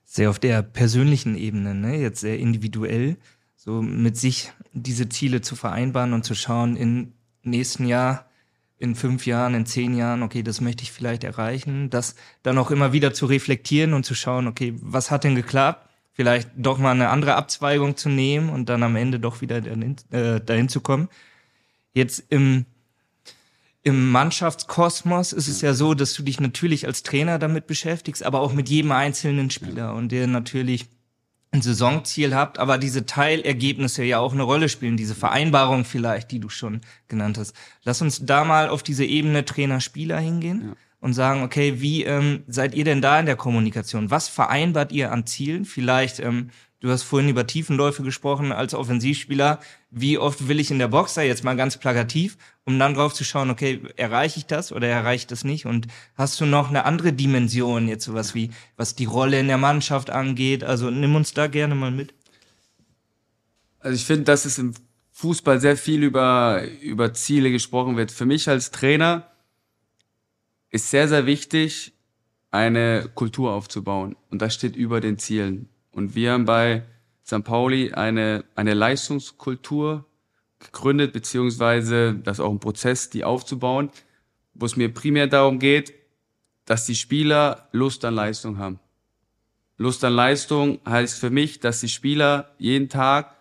[0.06, 1.98] sehr auf der persönlichen Ebene, ne?
[1.98, 3.18] jetzt sehr individuell,
[3.56, 8.30] so mit sich diese Ziele zu vereinbaren und zu schauen, im nächsten Jahr,
[8.78, 12.72] in fünf Jahren, in zehn Jahren, okay, das möchte ich vielleicht erreichen, das dann auch
[12.72, 15.89] immer wieder zu reflektieren und zu schauen, okay, was hat denn geklappt?
[16.20, 19.96] Vielleicht doch mal eine andere Abzweigung zu nehmen und dann am Ende doch wieder dahin,
[20.12, 21.08] äh, dahin zu kommen.
[21.94, 22.66] Jetzt im
[23.84, 28.42] im Mannschaftskosmos ist es ja so, dass du dich natürlich als Trainer damit beschäftigst, aber
[28.42, 30.88] auch mit jedem einzelnen Spieler und der natürlich
[31.52, 36.40] ein Saisonziel habt, aber diese Teilergebnisse ja auch eine Rolle spielen, diese Vereinbarung vielleicht, die
[36.42, 37.56] du schon genannt hast.
[37.86, 40.76] Lass uns da mal auf diese Ebene Trainer-Spieler hingehen ja.
[41.00, 44.12] Und sagen, okay, wie ähm, seid ihr denn da in der Kommunikation?
[44.12, 45.66] Was vereinbart ihr an Zielen?
[45.66, 46.50] Vielleicht ähm,
[46.82, 49.60] Du hast vorhin über Tiefenläufe gesprochen als Offensivspieler.
[49.92, 53.26] Wie oft will ich in der Boxer jetzt mal ganz plakativ, um dann drauf zu
[53.26, 55.66] schauen, okay, erreiche ich das oder erreiche ich das nicht?
[55.66, 59.58] Und hast du noch eine andere Dimension, jetzt sowas wie, was die Rolle in der
[59.58, 60.64] Mannschaft angeht?
[60.64, 62.14] Also nimm uns da gerne mal mit.
[63.80, 64.74] Also ich finde, dass es im
[65.12, 68.10] Fußball sehr viel über, über Ziele gesprochen wird.
[68.10, 69.30] Für mich als Trainer
[70.70, 71.94] ist sehr, sehr wichtig,
[72.52, 74.16] eine Kultur aufzubauen.
[74.30, 75.70] Und das steht über den Zielen.
[75.92, 76.84] Und wir haben bei
[77.26, 77.44] St.
[77.44, 80.06] Pauli eine, eine Leistungskultur
[80.60, 83.92] gegründet, beziehungsweise das ist auch ein Prozess, die aufzubauen,
[84.54, 85.94] wo es mir primär darum geht,
[86.66, 88.80] dass die Spieler Lust an Leistung haben.
[89.78, 93.34] Lust an Leistung heißt für mich, dass die Spieler jeden Tag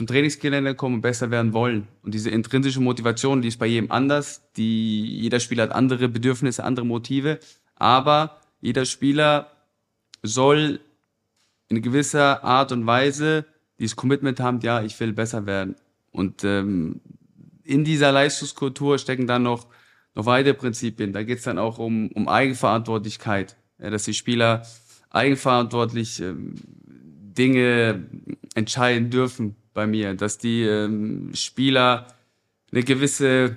[0.00, 1.86] zum Trainingsgelände kommen und besser werden wollen.
[2.02, 4.50] Und diese intrinsische Motivation, die ist bei jedem anders.
[4.56, 7.38] Die, jeder Spieler hat andere Bedürfnisse, andere Motive.
[7.76, 9.50] Aber jeder Spieler
[10.22, 10.80] soll
[11.68, 13.44] in gewisser Art und Weise
[13.78, 15.74] dieses Commitment haben, ja, ich will besser werden.
[16.12, 17.02] Und ähm,
[17.62, 19.66] in dieser Leistungskultur stecken dann noch,
[20.14, 21.12] noch weitere Prinzipien.
[21.12, 24.62] Da geht es dann auch um, um Eigenverantwortlichkeit, ja, dass die Spieler
[25.10, 26.54] eigenverantwortlich ähm,
[26.86, 28.06] Dinge
[28.54, 32.06] entscheiden dürfen bei mir, dass die ähm, Spieler
[32.70, 33.56] eine gewisse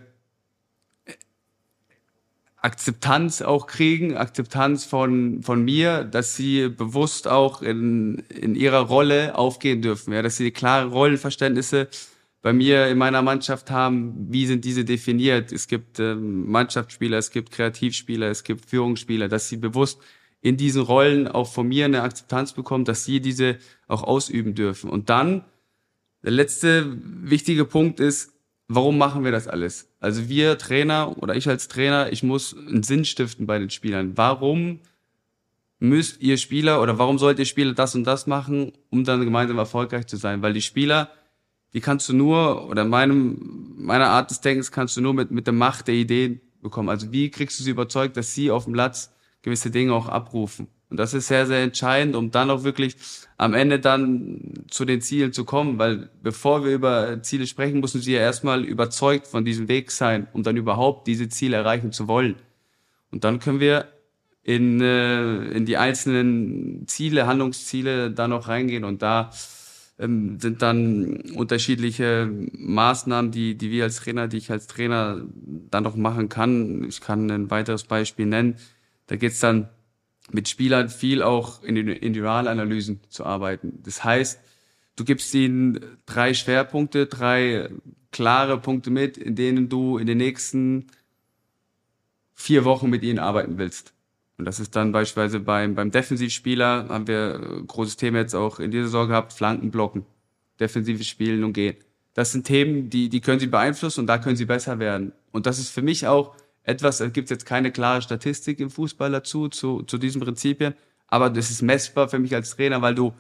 [2.56, 9.38] Akzeptanz auch kriegen, Akzeptanz von, von mir, dass sie bewusst auch in, in ihrer Rolle
[9.38, 11.90] aufgehen dürfen, ja, dass sie klare Rollenverständnisse
[12.42, 15.52] bei mir in meiner Mannschaft haben, wie sind diese definiert.
[15.52, 20.00] Es gibt ähm, Mannschaftsspieler, es gibt Kreativspieler, es gibt Führungsspieler, dass sie bewusst
[20.40, 23.58] in diesen Rollen auch von mir eine Akzeptanz bekommen, dass sie diese
[23.90, 24.90] auch ausüben dürfen.
[24.90, 25.44] Und dann,
[26.24, 28.34] der letzte wichtige Punkt ist,
[28.68, 29.90] warum machen wir das alles?
[30.00, 34.14] Also wir Trainer oder ich als Trainer, ich muss einen Sinn stiften bei den Spielern.
[34.16, 34.80] Warum
[35.80, 39.58] müsst ihr Spieler oder warum sollt ihr Spieler das und das machen, um dann gemeinsam
[39.58, 40.42] erfolgreich zu sein?
[40.42, 41.10] Weil die Spieler,
[41.74, 45.46] die kannst du nur, oder meinem, meiner Art des Denkens kannst du nur mit, mit
[45.46, 46.90] der Macht der Ideen bekommen.
[46.90, 50.68] Also wie kriegst du sie überzeugt, dass sie auf dem Platz gewisse Dinge auch abrufen?
[50.93, 52.97] Und das ist sehr, sehr entscheidend, um dann auch wirklich
[53.38, 57.99] am Ende dann zu den Zielen zu kommen, weil bevor wir über Ziele sprechen, müssen
[57.99, 62.08] sie ja erstmal überzeugt von diesem Weg sein, um dann überhaupt diese Ziele erreichen zu
[62.08, 62.36] wollen.
[63.10, 63.88] Und dann können wir
[64.43, 69.32] in, äh, in die einzelnen Ziele, Handlungsziele da noch reingehen und da
[69.97, 75.23] ähm, sind dann unterschiedliche Maßnahmen, die, die wir als Trainer, die ich als Trainer
[75.71, 76.84] dann noch machen kann.
[76.88, 78.58] Ich kann ein weiteres Beispiel nennen.
[79.08, 79.69] Da geht's dann
[80.34, 83.80] mit Spielern viel auch in den Individualanalysen zu arbeiten.
[83.84, 84.39] Das heißt,
[84.96, 87.69] du gibst ihnen drei Schwerpunkte, drei
[88.12, 90.88] klare Punkte mit, in denen du in den nächsten
[92.34, 93.93] vier Wochen mit ihnen arbeiten willst.
[94.38, 98.72] Und das ist dann beispielsweise beim, beim Defensivspieler, haben wir großes Thema jetzt auch in
[98.72, 100.06] dieser Saison gehabt, Flanken blocken,
[100.60, 101.76] defensives Spielen und Gehen.
[102.15, 105.13] Das sind Themen, die, die können sie beeinflussen und da können sie besser werden.
[105.32, 108.69] Und das ist für mich auch etwas, da gibt es jetzt keine klare Statistik im
[108.69, 110.73] Fußball dazu, zu, zu diesen Prinzipien,
[111.08, 113.13] aber das ist messbar für mich als Trainer, weil du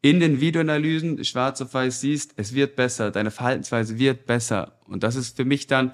[0.00, 4.78] in den Videoanalysen schwarz auf weiß siehst, es wird besser, deine Verhaltensweise wird besser.
[4.86, 5.92] Und das ist für mich dann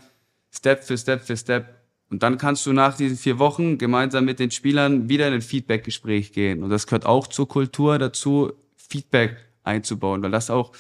[0.51, 1.81] Step für Step für Step.
[2.11, 5.43] Und dann kannst du nach diesen vier Wochen gemeinsam mit den Spielern wieder in ein
[5.43, 6.63] Feedback-Gespräch gehen.
[6.63, 10.73] Und das gehört auch zur Kultur dazu, Feedback einzubauen, weil das auch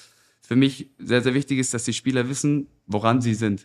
[0.42, 3.64] für mich sehr, sehr wichtig ist, dass die Spieler wissen, woran sie sind.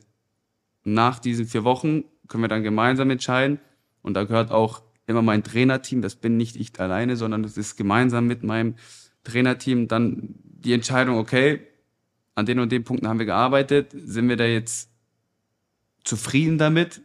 [0.85, 3.59] Nach diesen vier Wochen können wir dann gemeinsam entscheiden.
[4.01, 7.75] Und da gehört auch immer mein Trainerteam, das bin nicht ich alleine, sondern das ist
[7.75, 8.75] gemeinsam mit meinem
[9.23, 11.61] Trainerteam dann die Entscheidung, okay,
[12.35, 14.89] an den und den Punkten haben wir gearbeitet, sind wir da jetzt
[16.03, 17.01] zufrieden damit?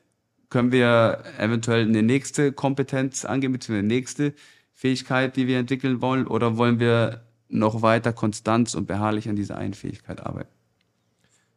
[0.51, 4.35] Können wir eventuell eine nächste Kompetenz angehen, beziehungsweise eine nächste
[4.73, 9.57] Fähigkeit, die wir entwickeln wollen, oder wollen wir noch weiter konstant und beharrlich an dieser
[9.57, 10.54] einen Fähigkeit arbeiten?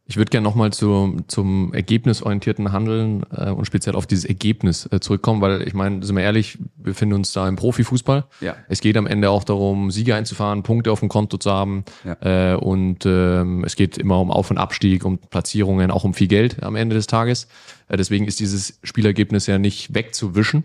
[0.09, 5.01] Ich würde gerne nochmal zu, zum ergebnisorientierten Handeln äh, und speziell auf dieses Ergebnis äh,
[5.01, 8.23] zurückkommen, weil ich meine, sind wir ehrlich, wir befinden uns da im Profifußball.
[8.39, 8.55] Ja.
[8.69, 11.83] Es geht am Ende auch darum, Siege einzufahren, Punkte auf dem Konto zu haben
[12.21, 16.27] äh, und ähm, es geht immer um Auf- und Abstieg, um Platzierungen, auch um viel
[16.27, 17.49] Geld am Ende des Tages.
[17.89, 20.63] Äh, deswegen ist dieses Spielergebnis ja nicht wegzuwischen.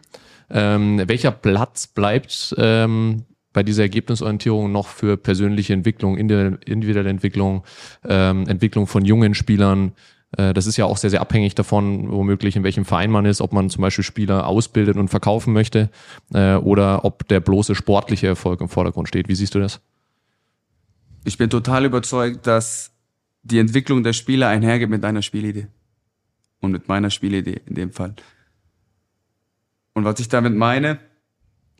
[0.50, 7.64] Ähm, welcher Platz bleibt ähm, bei dieser Ergebnisorientierung noch für persönliche Entwicklung, individuelle Entwicklung,
[8.04, 9.92] ähm, Entwicklung von jungen Spielern.
[10.36, 13.40] Äh, das ist ja auch sehr, sehr abhängig davon, womöglich in welchem Verein man ist,
[13.40, 15.90] ob man zum Beispiel Spieler ausbildet und verkaufen möchte
[16.32, 19.28] äh, oder ob der bloße sportliche Erfolg im Vordergrund steht.
[19.28, 19.80] Wie siehst du das?
[21.24, 22.92] Ich bin total überzeugt, dass
[23.42, 25.68] die Entwicklung der Spieler einhergeht mit deiner Spielidee.
[26.60, 28.14] Und mit meiner Spielidee in dem Fall.
[29.94, 31.00] Und was ich damit meine,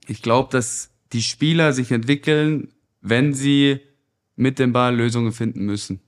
[0.09, 2.69] ich glaube, dass die Spieler sich entwickeln,
[3.01, 3.81] wenn sie
[4.37, 6.01] mit dem Ball Lösungen finden müssen.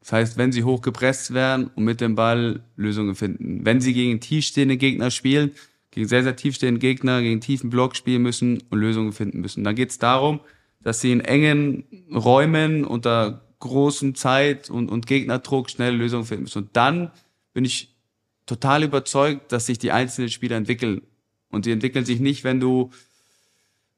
[0.00, 3.64] Das heißt, wenn sie hochgepresst werden und mit dem Ball Lösungen finden.
[3.64, 5.50] Wenn sie gegen tiefstehende Gegner spielen,
[5.90, 9.64] gegen sehr, sehr tiefstehende Gegner, gegen tiefen Block spielen müssen und Lösungen finden müssen.
[9.64, 10.40] Dann geht es darum,
[10.80, 16.58] dass sie in engen Räumen unter großem Zeit und, und Gegnerdruck schnell Lösungen finden müssen.
[16.58, 17.10] Und dann
[17.52, 17.96] bin ich
[18.44, 21.02] total überzeugt, dass sich die einzelnen Spieler entwickeln.
[21.50, 22.90] Und die entwickeln sich nicht, wenn du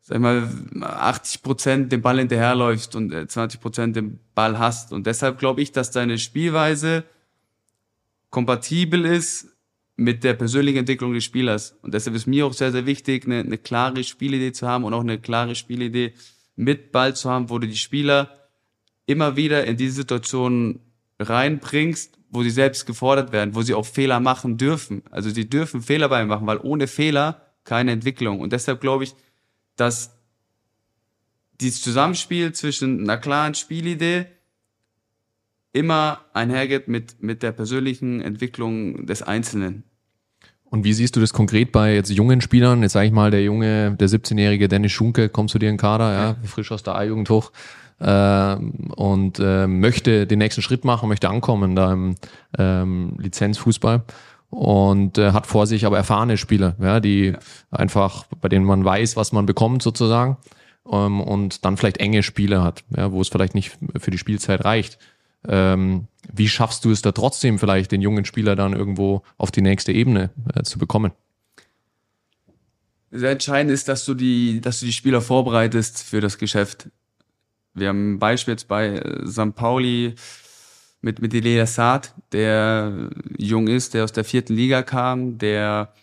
[0.08, 0.48] sag mal,
[0.80, 4.90] 80 Prozent den Ball hinterherläufst und 20 äh, Prozent den Ball hast.
[4.90, 7.04] Und deshalb glaube ich, dass deine Spielweise
[8.30, 9.48] kompatibel ist
[9.96, 11.76] mit der persönlichen Entwicklung des Spielers.
[11.82, 14.94] Und deshalb ist mir auch sehr, sehr wichtig, eine, eine klare Spielidee zu haben und
[14.94, 16.14] auch eine klare Spielidee
[16.56, 18.48] mit Ball zu haben, wo du die Spieler
[19.04, 20.80] immer wieder in diese Situation
[21.20, 25.02] reinbringst, wo sie selbst gefordert werden, wo sie auch Fehler machen dürfen.
[25.10, 28.40] Also sie dürfen Fehler bei machen, weil ohne Fehler keine Entwicklung.
[28.40, 29.14] Und deshalb glaube ich,
[29.80, 30.14] dass
[31.60, 34.26] dieses Zusammenspiel zwischen einer klaren Spielidee
[35.72, 39.84] immer einhergeht mit, mit der persönlichen Entwicklung des Einzelnen.
[40.64, 42.82] Und wie siehst du das konkret bei jetzt jungen Spielern?
[42.82, 45.80] Jetzt sage ich mal, der junge, der 17-jährige Dennis Schunke kommt zu dir in den
[45.80, 47.52] Kader, ja, frisch aus der A-Jugend hoch
[48.00, 52.16] äh, und äh, möchte den nächsten Schritt machen, möchte ankommen da im
[52.58, 54.02] ähm, Lizenzfußball
[54.50, 57.38] und äh, hat vor sich aber erfahrene Spieler, ja, die ja.
[57.70, 60.38] einfach, bei denen man weiß, was man bekommt sozusagen
[60.90, 64.64] ähm, und dann vielleicht enge Spiele hat, ja, wo es vielleicht nicht für die Spielzeit
[64.64, 64.98] reicht.
[65.46, 69.62] Ähm, wie schaffst du es da trotzdem vielleicht den jungen Spieler dann irgendwo auf die
[69.62, 71.12] nächste Ebene äh, zu bekommen?
[73.10, 76.90] Sehr entscheidend ist, dass du die, dass du die Spieler vorbereitest für das Geschäft.
[77.72, 79.54] Wir haben ein Beispiel jetzt bei äh, St.
[79.54, 80.14] Pauli,
[81.00, 85.94] mit, mit Elia Saad, der jung ist, der aus der vierten Liga kam, der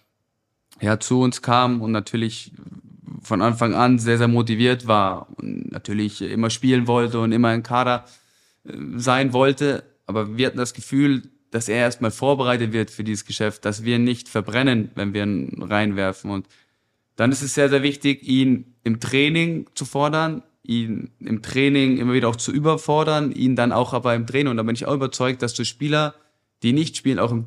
[0.81, 2.51] ja zu uns kam und natürlich
[3.21, 7.63] von Anfang an sehr, sehr motiviert war und natürlich immer spielen wollte und immer im
[7.63, 8.05] Kader
[8.63, 9.83] äh, sein wollte.
[10.05, 13.97] Aber wir hatten das Gefühl, dass er erstmal vorbereitet wird für dieses Geschäft, dass wir
[13.97, 16.29] nicht verbrennen, wenn wir ihn reinwerfen.
[16.29, 16.47] Und
[17.15, 22.13] dann ist es sehr, sehr wichtig, ihn im Training zu fordern, ihn im Training immer
[22.13, 24.51] wieder auch zu überfordern, ihn dann auch aber im Training.
[24.51, 26.15] Und da bin ich auch überzeugt, dass du Spieler,
[26.63, 27.45] die nicht spielen, auch im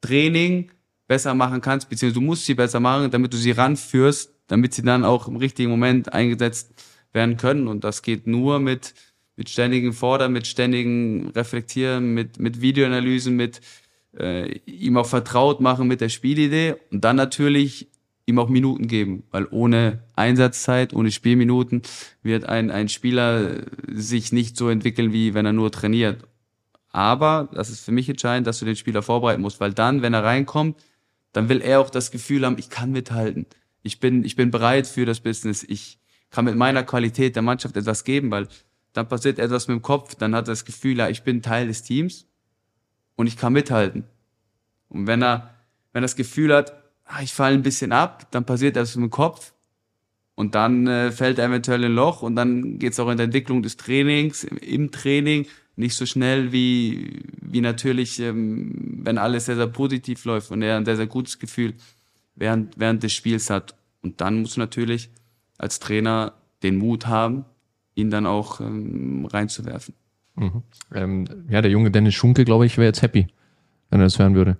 [0.00, 0.70] Training
[1.06, 4.82] besser machen kannst, beziehungsweise du musst sie besser machen, damit du sie ranführst, damit sie
[4.82, 6.70] dann auch im richtigen Moment eingesetzt
[7.12, 7.68] werden können.
[7.68, 8.94] Und das geht nur mit,
[9.36, 13.60] mit ständigen Fordern, mit ständigen Reflektieren, mit, mit Videoanalysen, mit
[14.16, 17.88] äh, ihm auch vertraut machen mit der Spielidee und dann natürlich
[18.28, 21.82] ihm auch Minuten geben, weil ohne Einsatzzeit, ohne Spielminuten
[22.22, 26.28] wird ein, ein Spieler sich nicht so entwickeln, wie wenn er nur trainiert.
[26.90, 30.14] Aber das ist für mich entscheidend, dass du den Spieler vorbereiten musst, weil dann, wenn
[30.14, 30.78] er reinkommt,
[31.32, 33.46] dann will er auch das Gefühl haben, ich kann mithalten.
[33.82, 35.62] Ich bin, ich bin bereit für das Business.
[35.62, 35.98] Ich
[36.30, 38.48] kann mit meiner Qualität der Mannschaft etwas geben, weil
[38.92, 41.68] dann passiert etwas mit dem Kopf, dann hat er das Gefühl, ja, ich bin Teil
[41.68, 42.26] des Teams
[43.16, 44.04] und ich kann mithalten.
[44.88, 45.54] Und wenn er,
[45.92, 46.77] wenn er das Gefühl hat,
[47.22, 49.52] ich falle ein bisschen ab, dann passiert das im Kopf
[50.34, 53.24] und dann äh, fällt er eventuell ein Loch und dann geht es auch in der
[53.24, 59.46] Entwicklung des Trainings, im, im, Training, nicht so schnell wie, wie natürlich, ähm, wenn alles
[59.46, 61.74] sehr, sehr positiv läuft und er ein sehr, sehr gutes Gefühl
[62.36, 63.74] während, während des Spiels hat.
[64.02, 65.10] Und dann muss natürlich
[65.58, 67.44] als Trainer den Mut haben,
[67.94, 69.94] ihn dann auch ähm, reinzuwerfen.
[70.36, 70.62] Mhm.
[70.94, 73.26] Ähm, ja, der junge Dennis Schunke, glaube ich, wäre jetzt happy,
[73.90, 74.56] wenn er das hören würde.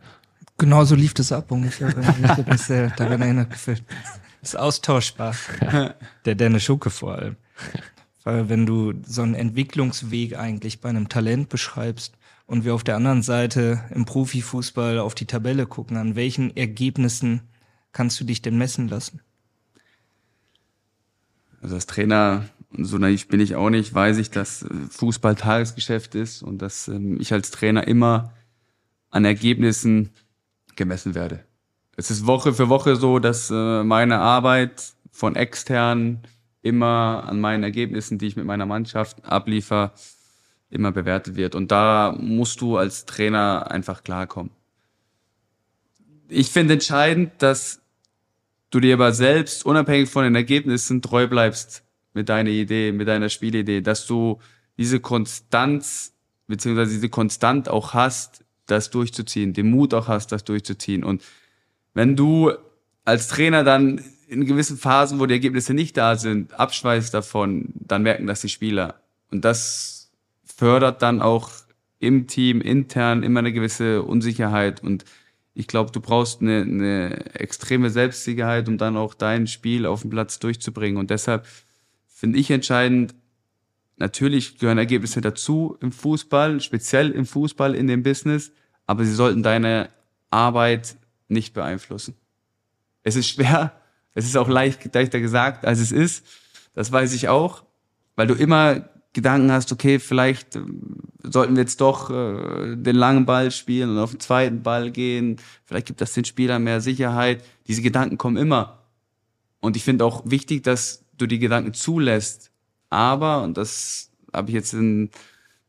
[0.58, 3.82] Genau so lief das ab ungefähr, wenn ich mich das, äh, daran erinnert gefühlt.
[4.42, 5.34] Ist austauschbar.
[6.24, 7.36] Der Dennis Schucke vor allem.
[8.24, 12.14] Weil wenn du so einen Entwicklungsweg eigentlich bei einem Talent beschreibst
[12.46, 17.42] und wir auf der anderen Seite im Profifußball auf die Tabelle gucken, an welchen Ergebnissen
[17.92, 19.20] kannst du dich denn messen lassen?
[21.62, 22.44] Also als Trainer
[22.76, 26.88] so naiv bin ich auch nicht, weiß ich, dass äh, Fußball Tagesgeschäft ist und dass
[26.88, 28.32] ähm, ich als Trainer immer
[29.10, 30.10] an Ergebnissen
[30.78, 31.44] gemessen werde.
[31.96, 36.22] Es ist Woche für Woche so, dass äh, meine Arbeit von extern
[36.62, 39.92] immer an meinen Ergebnissen, die ich mit meiner Mannschaft abliefer,
[40.70, 41.54] immer bewertet wird.
[41.54, 44.52] Und da musst du als Trainer einfach klarkommen.
[46.28, 47.80] Ich finde entscheidend, dass
[48.70, 53.28] du dir aber selbst, unabhängig von den Ergebnissen, treu bleibst mit deiner Idee, mit deiner
[53.30, 54.38] Spielidee, dass du
[54.76, 56.14] diese Konstanz,
[56.46, 61.04] beziehungsweise diese Konstant auch hast, das durchzuziehen, den Mut auch hast, das durchzuziehen.
[61.04, 61.22] Und
[61.94, 62.52] wenn du
[63.04, 68.02] als Trainer dann in gewissen Phasen, wo die Ergebnisse nicht da sind, abschweißt davon, dann
[68.02, 69.00] merken das die Spieler.
[69.30, 70.10] Und das
[70.44, 71.50] fördert dann auch
[71.98, 74.82] im Team intern immer eine gewisse Unsicherheit.
[74.82, 75.04] Und
[75.54, 80.10] ich glaube, du brauchst eine, eine extreme Selbstsicherheit, um dann auch dein Spiel auf dem
[80.10, 80.98] Platz durchzubringen.
[80.98, 81.46] Und deshalb
[82.06, 83.14] finde ich entscheidend,
[83.98, 88.52] natürlich gehören Ergebnisse dazu im Fußball, speziell im Fußball, in dem Business,
[88.86, 89.90] aber sie sollten deine
[90.30, 90.96] Arbeit
[91.28, 92.14] nicht beeinflussen.
[93.02, 93.80] Es ist schwer,
[94.14, 96.24] es ist auch leicht, leichter gesagt, als es ist.
[96.74, 97.64] Das weiß ich auch,
[98.16, 100.60] weil du immer Gedanken hast, okay, vielleicht äh,
[101.22, 105.36] sollten wir jetzt doch äh, den langen Ball spielen und auf den zweiten Ball gehen.
[105.64, 107.42] Vielleicht gibt das den Spielern mehr Sicherheit.
[107.66, 108.84] Diese Gedanken kommen immer.
[109.60, 112.52] Und ich finde auch wichtig, dass du die Gedanken zulässt.
[112.90, 115.10] Aber, und das habe ich jetzt in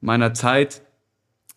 [0.02, 0.82] meiner Zeit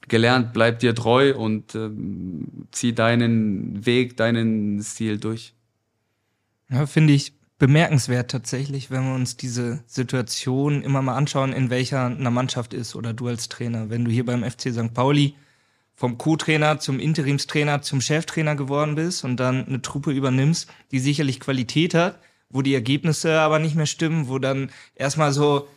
[0.09, 5.55] gelernt, bleib dir treu und ähm, zieh deinen Weg, deinen Stil durch.
[6.69, 12.07] Ja, finde ich bemerkenswert tatsächlich, wenn wir uns diese Situation immer mal anschauen, in welcher
[12.07, 13.89] eine Mannschaft ist oder du als Trainer.
[13.89, 14.93] Wenn du hier beim FC St.
[14.93, 15.35] Pauli
[15.95, 21.39] vom Co-Trainer zum Interimstrainer zum Cheftrainer geworden bist und dann eine Truppe übernimmst, die sicherlich
[21.39, 22.19] Qualität hat,
[22.53, 25.69] wo die Ergebnisse aber nicht mehr stimmen, wo dann erstmal so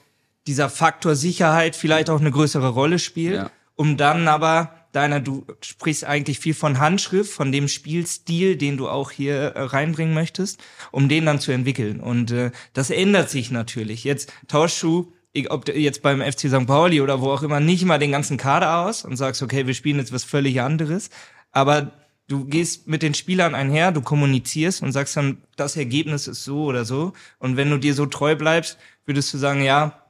[0.47, 3.51] dieser Faktor Sicherheit vielleicht auch eine größere Rolle spielt, ja.
[3.75, 8.87] um dann aber deiner, du sprichst eigentlich viel von Handschrift, von dem Spielstil, den du
[8.87, 10.59] auch hier äh, reinbringen möchtest,
[10.91, 11.99] um den dann zu entwickeln.
[11.99, 14.03] Und äh, das ändert sich natürlich.
[14.03, 15.11] Jetzt tauschst du,
[15.49, 16.65] ob jetzt beim FC St.
[16.65, 19.73] Pauli oder wo auch immer, nicht mal den ganzen Kader aus und sagst, okay, wir
[19.73, 21.09] spielen jetzt was völlig anderes.
[21.51, 21.91] Aber
[22.27, 26.65] du gehst mit den Spielern einher, du kommunizierst und sagst dann, das Ergebnis ist so
[26.65, 27.13] oder so.
[27.39, 30.01] Und wenn du dir so treu bleibst, würdest du sagen, ja,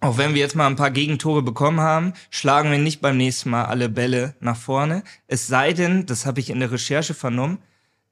[0.00, 3.50] auch wenn wir jetzt mal ein paar Gegentore bekommen haben, schlagen wir nicht beim nächsten
[3.50, 5.02] Mal alle Bälle nach vorne.
[5.26, 7.58] Es sei denn, das habe ich in der Recherche vernommen,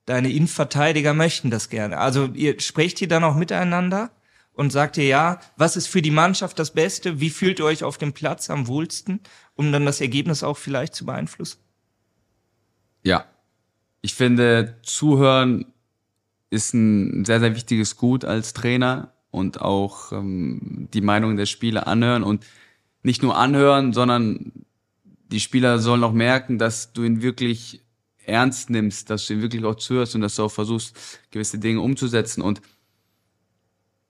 [0.04, 1.98] deine Innenverteidiger möchten das gerne.
[1.98, 4.10] Also ihr sprecht hier dann auch miteinander
[4.52, 7.20] und sagt ihr, ja, was ist für die Mannschaft das Beste?
[7.20, 9.20] Wie fühlt ihr euch auf dem Platz am wohlsten,
[9.54, 11.58] um dann das Ergebnis auch vielleicht zu beeinflussen?
[13.02, 13.26] Ja,
[14.06, 15.66] ich finde, zuhören
[16.48, 21.88] ist ein sehr, sehr wichtiges Gut als Trainer und auch ähm, die Meinung der Spieler
[21.88, 22.46] anhören und
[23.02, 24.52] nicht nur anhören, sondern
[25.32, 27.82] die Spieler sollen auch merken, dass du ihn wirklich
[28.24, 30.96] ernst nimmst, dass du ihn wirklich auch zuhörst und dass du auch versuchst,
[31.32, 32.42] gewisse Dinge umzusetzen.
[32.42, 32.62] Und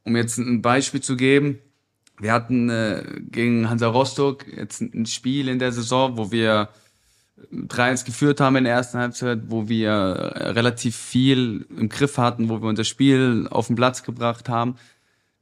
[0.03, 1.59] um jetzt ein Beispiel zu geben,
[2.19, 6.69] wir hatten äh, gegen Hansa Rostock jetzt ein Spiel in der Saison, wo wir
[7.53, 12.63] 3-1 geführt haben in der ersten Halbzeit, wo wir relativ viel im Griff hatten, wo
[12.63, 14.77] wir unser Spiel auf den Platz gebracht haben.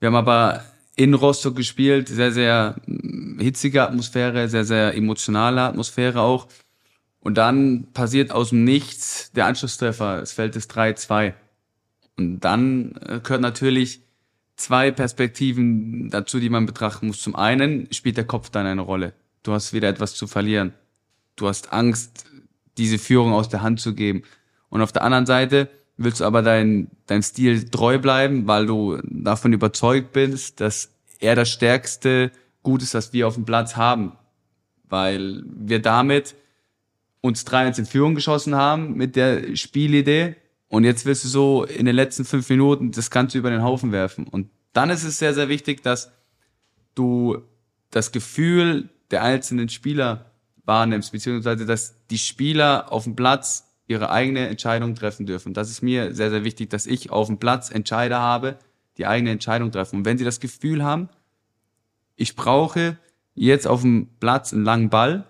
[0.00, 0.64] Wir haben aber
[0.96, 2.76] in Rostock gespielt, sehr, sehr
[3.38, 6.48] hitzige Atmosphäre, sehr, sehr emotionale Atmosphäre auch.
[7.20, 10.20] Und dann passiert aus dem Nichts der Anschlusstreffer.
[10.20, 11.32] Es fällt das 3-2.
[12.16, 14.02] Und dann äh, gehört natürlich
[14.56, 17.22] zwei Perspektiven dazu, die man betrachten muss.
[17.22, 19.14] Zum einen spielt der Kopf dann eine Rolle.
[19.42, 20.74] Du hast wieder etwas zu verlieren.
[21.36, 22.26] Du hast Angst,
[22.76, 24.22] diese Führung aus der Hand zu geben.
[24.68, 28.98] Und auf der anderen Seite willst du aber dein, dein Stil treu bleiben, weil du
[29.04, 32.30] davon überzeugt bist, dass er das stärkste
[32.62, 34.12] Gut ist, das wir auf dem Platz haben.
[34.88, 36.34] Weil wir damit
[37.20, 40.36] uns 3-1 in Führung geschossen haben mit der Spielidee.
[40.68, 43.92] Und jetzt willst du so in den letzten fünf Minuten das Ganze über den Haufen
[43.92, 44.26] werfen.
[44.26, 46.10] Und dann ist es sehr, sehr wichtig, dass
[46.94, 47.38] du
[47.90, 50.32] das Gefühl der einzelnen Spieler
[50.64, 55.54] wahrnimmst, beziehungsweise dass die Spieler auf dem Platz ihre eigene Entscheidung treffen dürfen.
[55.54, 58.58] Das ist mir sehr, sehr wichtig, dass ich auf dem Platz Entscheider habe,
[58.96, 59.96] die eigene Entscheidung treffen.
[59.96, 61.08] Und wenn sie das Gefühl haben,
[62.16, 62.96] ich brauche
[63.34, 65.24] jetzt auf dem Platz einen langen Ball,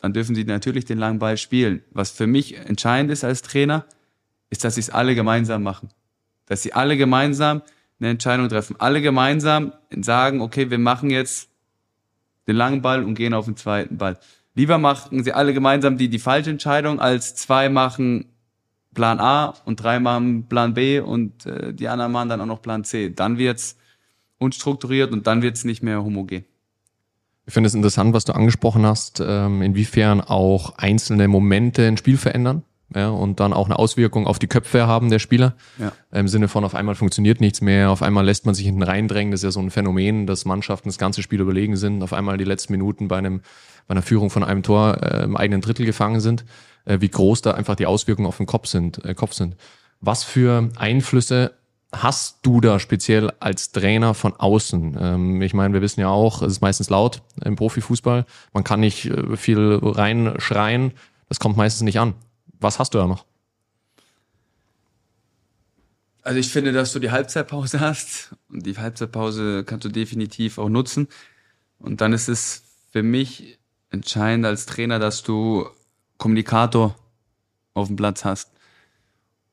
[0.00, 1.82] dann dürfen sie natürlich den langen Ball spielen.
[1.90, 3.86] Was für mich entscheidend ist als Trainer,
[4.50, 5.88] ist, dass sie es alle gemeinsam machen.
[6.46, 7.62] Dass sie alle gemeinsam
[8.00, 8.76] eine Entscheidung treffen.
[8.78, 11.47] Alle gemeinsam sagen, okay, wir machen jetzt
[12.48, 14.18] den langen Ball und gehen auf den zweiten Ball.
[14.54, 18.24] Lieber machen sie alle gemeinsam die, die falsche Entscheidung, als zwei machen
[18.94, 22.62] Plan A und drei machen Plan B und äh, die anderen machen dann auch noch
[22.62, 23.10] Plan C.
[23.10, 23.76] Dann wird's
[24.38, 26.44] unstrukturiert und dann wird es nicht mehr homogen.
[27.46, 32.16] Ich finde es interessant, was du angesprochen hast, ähm, inwiefern auch einzelne Momente ein Spiel
[32.16, 32.62] verändern
[32.94, 35.54] ja, und dann auch eine Auswirkung auf die Köpfe haben der Spieler.
[35.78, 35.92] Ja.
[36.10, 39.30] Im Sinne von, auf einmal funktioniert nichts mehr, auf einmal lässt man sich hinten reindrängen.
[39.30, 42.38] Das ist ja so ein Phänomen, dass Mannschaften das ganze Spiel überlegen sind, auf einmal
[42.38, 43.42] die letzten Minuten bei, einem,
[43.86, 46.46] bei einer Führung von einem Tor äh, im eigenen Drittel gefangen sind,
[46.86, 49.04] äh, wie groß da einfach die Auswirkungen auf den Kopf sind.
[49.04, 49.56] Äh, Kopf sind.
[50.00, 51.52] Was für Einflüsse
[51.92, 54.96] hast du da speziell als Trainer von außen?
[54.98, 58.24] Ähm, ich meine, wir wissen ja auch, es ist meistens laut im Profifußball.
[58.54, 60.92] Man kann nicht äh, viel reinschreien.
[61.28, 62.14] Das kommt meistens nicht an.
[62.60, 63.24] Was hast du da noch?
[66.22, 70.68] Also ich finde, dass du die Halbzeitpause hast und die Halbzeitpause kannst du definitiv auch
[70.68, 71.08] nutzen.
[71.78, 73.58] Und dann ist es für mich
[73.90, 75.66] entscheidend als Trainer, dass du
[76.18, 76.96] Kommunikator
[77.74, 78.52] auf dem Platz hast.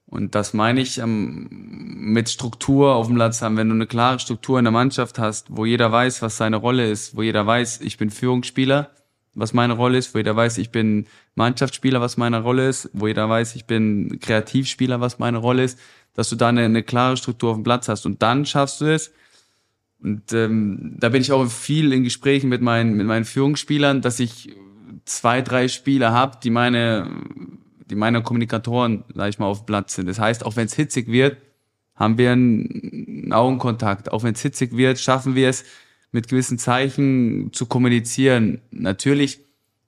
[0.08, 3.58] Und das meine ich ähm, mit Struktur auf dem Platz haben.
[3.58, 6.90] Wenn du eine klare Struktur in der Mannschaft hast, wo jeder weiß, was seine Rolle
[6.90, 8.92] ist, wo jeder weiß, ich bin Führungsspieler,
[9.34, 13.08] was meine Rolle ist, wo jeder weiß, ich bin Mannschaftsspieler, was meine Rolle ist, wo
[13.08, 15.80] jeder weiß, ich bin Kreativspieler, was meine Rolle ist,
[16.14, 18.06] dass du da eine, eine klare Struktur auf dem Platz hast.
[18.06, 19.12] Und dann schaffst du es.
[20.02, 24.20] Und ähm, da bin ich auch viel in Gesprächen mit meinen, mit meinen Führungsspielern, dass
[24.20, 24.56] ich
[25.06, 27.10] zwei, drei Spieler habe, die meine
[27.90, 30.08] die meiner Kommunikatoren, sag ich mal, auf Platz sind.
[30.08, 31.38] Das heißt, auch wenn es hitzig wird,
[31.96, 34.12] haben wir einen Augenkontakt.
[34.12, 35.64] Auch wenn es hitzig wird, schaffen wir es,
[36.12, 38.62] mit gewissen Zeichen zu kommunizieren.
[38.72, 39.40] Natürlich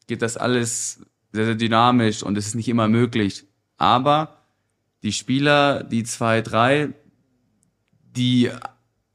[0.08, 1.02] geht das alles
[1.38, 3.46] sehr, sehr dynamisch und es ist nicht immer möglich.
[3.78, 4.44] Aber
[5.04, 6.90] die Spieler, die zwei, drei,
[8.16, 8.50] die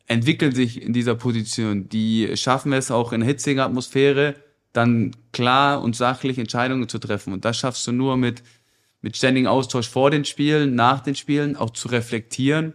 [0.06, 1.88] entwickeln sich in dieser Position.
[1.88, 4.36] Die schaffen es auch in hitziger Atmosphäre,
[4.72, 7.32] dann klar und sachlich Entscheidungen zu treffen.
[7.32, 8.42] Und das schaffst du nur mit
[9.02, 12.74] mit ständigem Austausch vor den Spielen, nach den Spielen, auch zu reflektieren.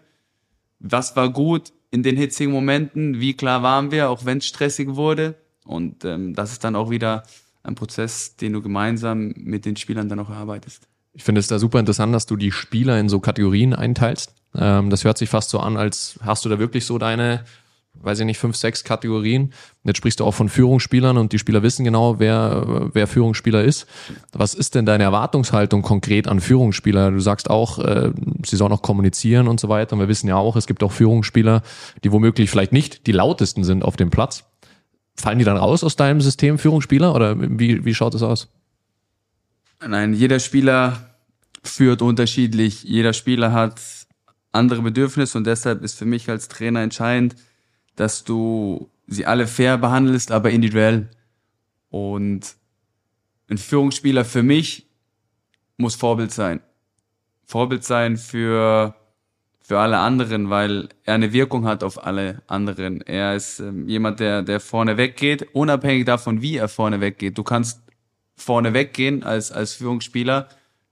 [0.79, 3.19] Was war gut in den hitzigen Momenten?
[3.19, 5.35] Wie klar waren wir, auch wenn es stressig wurde?
[5.63, 7.23] Und ähm, das ist dann auch wieder
[7.63, 10.87] ein Prozess, den du gemeinsam mit den Spielern dann auch erarbeitest.
[11.13, 14.33] Ich finde es da super interessant, dass du die Spieler in so Kategorien einteilst.
[14.55, 17.43] Ähm, das hört sich fast so an, als hast du da wirklich so deine
[18.01, 19.53] weiß ich nicht, fünf, sechs Kategorien.
[19.83, 23.87] Jetzt sprichst du auch von Führungsspielern und die Spieler wissen genau, wer, wer Führungsspieler ist.
[24.33, 27.11] Was ist denn deine Erwartungshaltung konkret an Führungsspieler?
[27.11, 28.11] Du sagst auch, äh,
[28.45, 29.93] sie sollen auch kommunizieren und so weiter.
[29.93, 31.61] Und wir wissen ja auch, es gibt auch Führungsspieler,
[32.03, 34.43] die womöglich vielleicht nicht die lautesten sind auf dem Platz.
[35.19, 38.49] Fallen die dann raus aus deinem System Führungsspieler oder wie, wie schaut es aus?
[39.85, 41.15] Nein, jeder Spieler
[41.63, 42.83] führt unterschiedlich.
[42.83, 43.81] Jeder Spieler hat
[44.51, 47.35] andere Bedürfnisse und deshalb ist für mich als Trainer entscheidend,
[47.95, 51.09] dass du sie alle fair behandelst, aber individuell.
[51.89, 52.55] Und
[53.49, 54.87] ein Führungsspieler für mich
[55.77, 56.59] muss Vorbild sein.
[57.45, 58.95] Vorbild sein für,
[59.67, 63.01] für alle anderen, weil er eine Wirkung hat auf alle anderen.
[63.01, 67.37] Er ist ähm, jemand, der, der vorne weggeht, unabhängig davon, wie er vorne weggeht.
[67.37, 67.81] Du kannst
[68.37, 70.47] vorne weggehen als, als Führungsspieler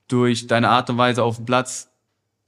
[0.10, 1.90] durch deine Art und Weise auf dem Platz,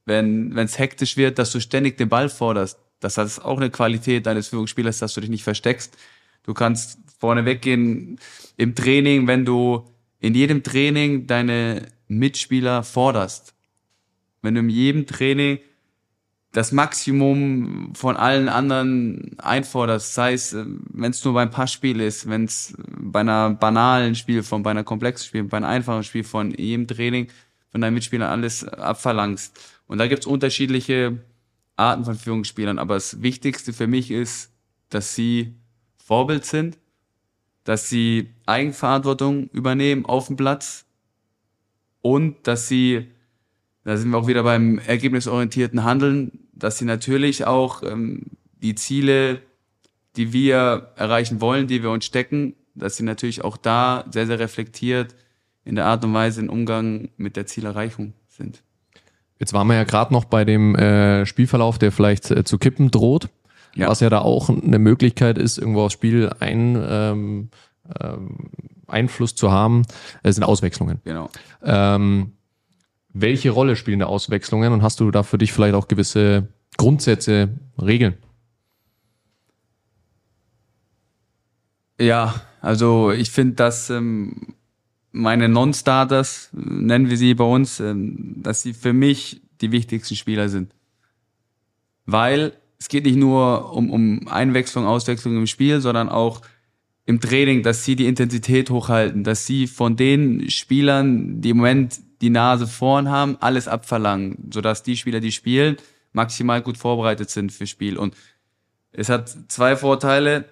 [0.03, 2.77] wenn es hektisch wird, dass du ständig den Ball forderst.
[2.99, 5.97] Das ist auch eine Qualität deines Führungsspielers, dass du dich nicht versteckst.
[6.43, 8.19] Du kannst vorne weggehen
[8.57, 13.53] im Training, wenn du in jedem Training deine Mitspieler forderst.
[14.41, 15.59] Wenn du in jedem Training
[16.57, 22.45] das Maximum von allen anderen einforderst, sei es, wenn es nur beim Passspiel ist, wenn
[22.45, 26.49] es bei einer banalen Spiel von, bei einer komplexen Spiel, bei einem einfachen Spiel von
[26.49, 27.27] jedem Training
[27.69, 29.55] von deinen Mitspielern alles abverlangst.
[29.85, 31.19] Und da gibt's unterschiedliche
[31.75, 34.51] Arten von Führungsspielern, aber das Wichtigste für mich ist,
[34.89, 35.53] dass sie
[36.03, 36.79] Vorbild sind,
[37.65, 40.85] dass sie Eigenverantwortung übernehmen auf dem Platz
[42.01, 43.11] und dass sie,
[43.83, 48.23] da sind wir auch wieder beim ergebnisorientierten Handeln, dass sie natürlich auch ähm,
[48.61, 49.41] die Ziele,
[50.15, 54.39] die wir erreichen wollen, die wir uns stecken, dass sie natürlich auch da sehr, sehr
[54.39, 55.15] reflektiert
[55.63, 58.63] in der Art und Weise im Umgang mit der Zielerreichung sind.
[59.39, 62.89] Jetzt waren wir ja gerade noch bei dem äh, Spielverlauf, der vielleicht äh, zu kippen
[62.89, 63.29] droht.
[63.75, 63.89] Ja.
[63.89, 67.49] Was ja da auch eine Möglichkeit ist, irgendwo aufs Spiel ein, ähm,
[67.99, 68.49] ähm,
[68.87, 69.83] Einfluss zu haben,
[70.23, 70.99] das sind Auswechslungen.
[71.03, 71.29] Genau.
[71.63, 72.31] Ähm,
[73.21, 76.47] welche Rolle spielen da Auswechslungen und hast du da für dich vielleicht auch gewisse
[76.77, 77.49] Grundsätze,
[77.81, 78.15] Regeln?
[81.99, 84.53] Ja, also ich finde, dass ähm,
[85.11, 90.49] meine Non-Starters, nennen wir sie bei uns, ähm, dass sie für mich die wichtigsten Spieler
[90.49, 90.73] sind.
[92.05, 96.41] Weil es geht nicht nur um, um Einwechslung, Auswechslung im Spiel, sondern auch
[97.05, 101.99] im Training, dass sie die Intensität hochhalten, dass sie von den Spielern, die im Moment
[102.21, 105.77] die Nase vorn haben, alles abverlangen, sodass die Spieler, die spielen,
[106.13, 107.97] maximal gut vorbereitet sind fürs Spiel.
[107.97, 108.15] Und
[108.91, 110.45] Es hat zwei Vorteile.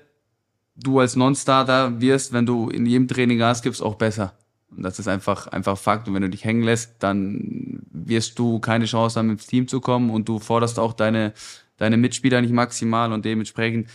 [0.76, 4.34] Du als Non-Starter wirst, wenn du in jedem Training Gas gibst, auch besser.
[4.70, 6.08] Und das ist einfach, einfach Fakt.
[6.08, 9.80] Und wenn du dich hängen lässt, dann wirst du keine Chance haben, ins Team zu
[9.80, 11.34] kommen und du forderst auch deine,
[11.78, 13.90] deine Mitspieler nicht maximal und dementsprechend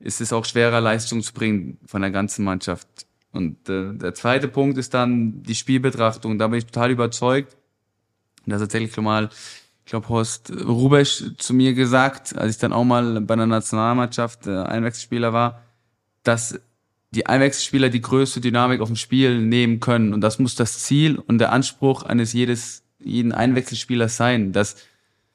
[0.00, 2.88] ist es auch schwerer, Leistung zu bringen von der ganzen Mannschaft.
[3.32, 6.38] Und äh, der zweite Punkt ist dann die Spielbetrachtung.
[6.38, 7.56] Da bin ich total überzeugt.
[8.46, 9.30] Das hat tatsächlich mal,
[9.84, 14.46] ich glaube, Horst Rubesch zu mir gesagt, als ich dann auch mal bei der Nationalmannschaft
[14.46, 15.62] äh, Einwechselspieler war,
[16.22, 16.60] dass
[17.12, 20.14] die Einwechselspieler die größte Dynamik auf dem Spiel nehmen können.
[20.14, 24.76] Und das muss das Ziel und der Anspruch eines jedes, jeden Einwechselspielers sein, dass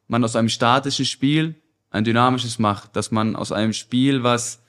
[0.08, 1.56] man aus einem statischen Spiel
[1.89, 4.62] ein dynamisches macht, dass man aus einem Spiel, was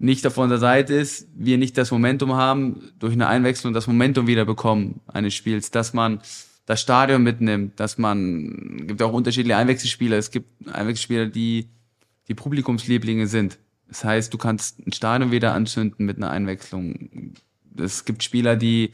[0.00, 4.26] nicht auf unserer Seite ist, wir nicht das Momentum haben, durch eine Einwechslung das Momentum
[4.26, 6.20] wieder bekommen eines Spiels, dass man
[6.64, 11.68] das Stadion mitnimmt, dass man, gibt auch unterschiedliche Einwechselspieler, es gibt Einwechselspieler, die
[12.28, 13.58] die Publikumslieblinge sind.
[13.88, 17.34] Das heißt, du kannst ein Stadion wieder anzünden mit einer Einwechslung.
[17.76, 18.92] Es gibt Spieler, die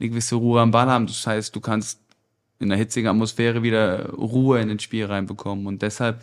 [0.00, 1.06] eine gewisse Ruhe am Ball haben.
[1.06, 2.00] Das heißt, du kannst
[2.58, 5.66] in einer hitzigen Atmosphäre wieder Ruhe in ein Spiel reinbekommen.
[5.66, 6.20] Und deshalb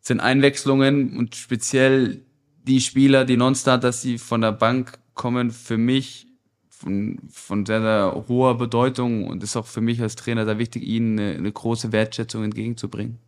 [0.00, 2.20] sind Einwechslungen und speziell
[2.64, 6.26] die Spieler, die Non-Starters, die von der Bank kommen, für mich
[6.68, 10.82] von, von sehr, sehr hoher Bedeutung und ist auch für mich als Trainer sehr wichtig,
[10.82, 13.18] ihnen eine, eine große Wertschätzung entgegenzubringen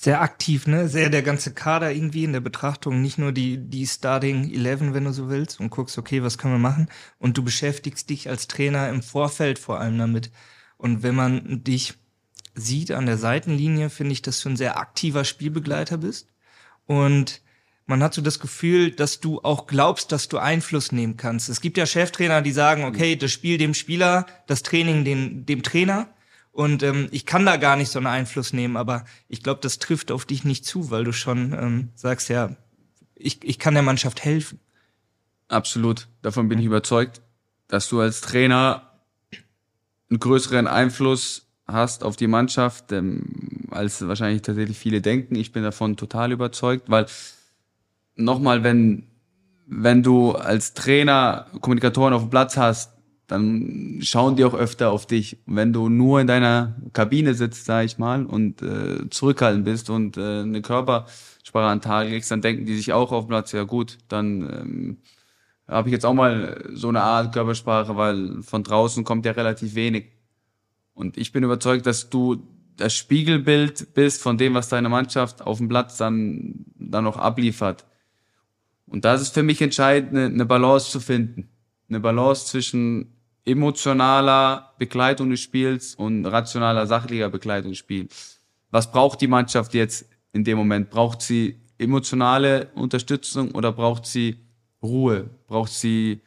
[0.00, 0.88] sehr aktiv, ne?
[0.88, 5.04] Sehr der ganze Kader irgendwie in der Betrachtung, nicht nur die, die Starting 11, wenn
[5.04, 6.88] du so willst, und guckst, okay, was können wir machen?
[7.18, 10.30] Und du beschäftigst dich als Trainer im Vorfeld vor allem damit.
[10.78, 11.94] Und wenn man dich
[12.54, 16.29] sieht an der Seitenlinie, finde ich, dass du ein sehr aktiver Spielbegleiter bist.
[16.90, 17.40] Und
[17.86, 21.48] man hat so das Gefühl, dass du auch glaubst, dass du Einfluss nehmen kannst.
[21.48, 25.62] Es gibt ja Cheftrainer, die sagen, okay, das Spiel dem Spieler, das Training dem, dem
[25.62, 26.08] Trainer.
[26.50, 29.78] Und ähm, ich kann da gar nicht so einen Einfluss nehmen, aber ich glaube, das
[29.78, 32.56] trifft auf dich nicht zu, weil du schon ähm, sagst, ja,
[33.14, 34.58] ich, ich kann der Mannschaft helfen.
[35.46, 36.08] Absolut.
[36.22, 37.22] Davon bin ich überzeugt,
[37.68, 38.90] dass du als Trainer
[40.10, 45.34] einen größeren Einfluss hast auf die Mannschaft, ähm, als wahrscheinlich tatsächlich viele denken.
[45.34, 47.06] Ich bin davon total überzeugt, weil
[48.16, 49.06] nochmal, wenn,
[49.66, 52.92] wenn du als Trainer Kommunikatoren auf dem Platz hast,
[53.30, 55.38] dann schauen die auch öfter auf dich.
[55.46, 60.16] wenn du nur in deiner Kabine sitzt, sag ich mal, und äh, zurückhaltend bist und
[60.16, 63.62] äh, eine Körpersprache an den Tag legst, dann denken die sich auch auf Platz, ja
[63.62, 64.96] gut, dann ähm,
[65.68, 69.76] habe ich jetzt auch mal so eine Art Körpersprache, weil von draußen kommt ja relativ
[69.76, 70.08] wenig.
[71.00, 72.46] Und ich bin überzeugt, dass du
[72.76, 77.86] das Spiegelbild bist von dem, was deine Mannschaft auf dem Platz dann, dann noch abliefert.
[78.86, 81.48] Und das ist für mich entscheidend, eine, Balance zu finden.
[81.88, 88.42] Eine Balance zwischen emotionaler Begleitung des Spiels und rationaler, sachlicher Begleitung des Spiels.
[88.70, 90.90] Was braucht die Mannschaft jetzt in dem Moment?
[90.90, 94.36] Braucht sie emotionale Unterstützung oder braucht sie
[94.82, 95.30] Ruhe?
[95.46, 96.20] Braucht sie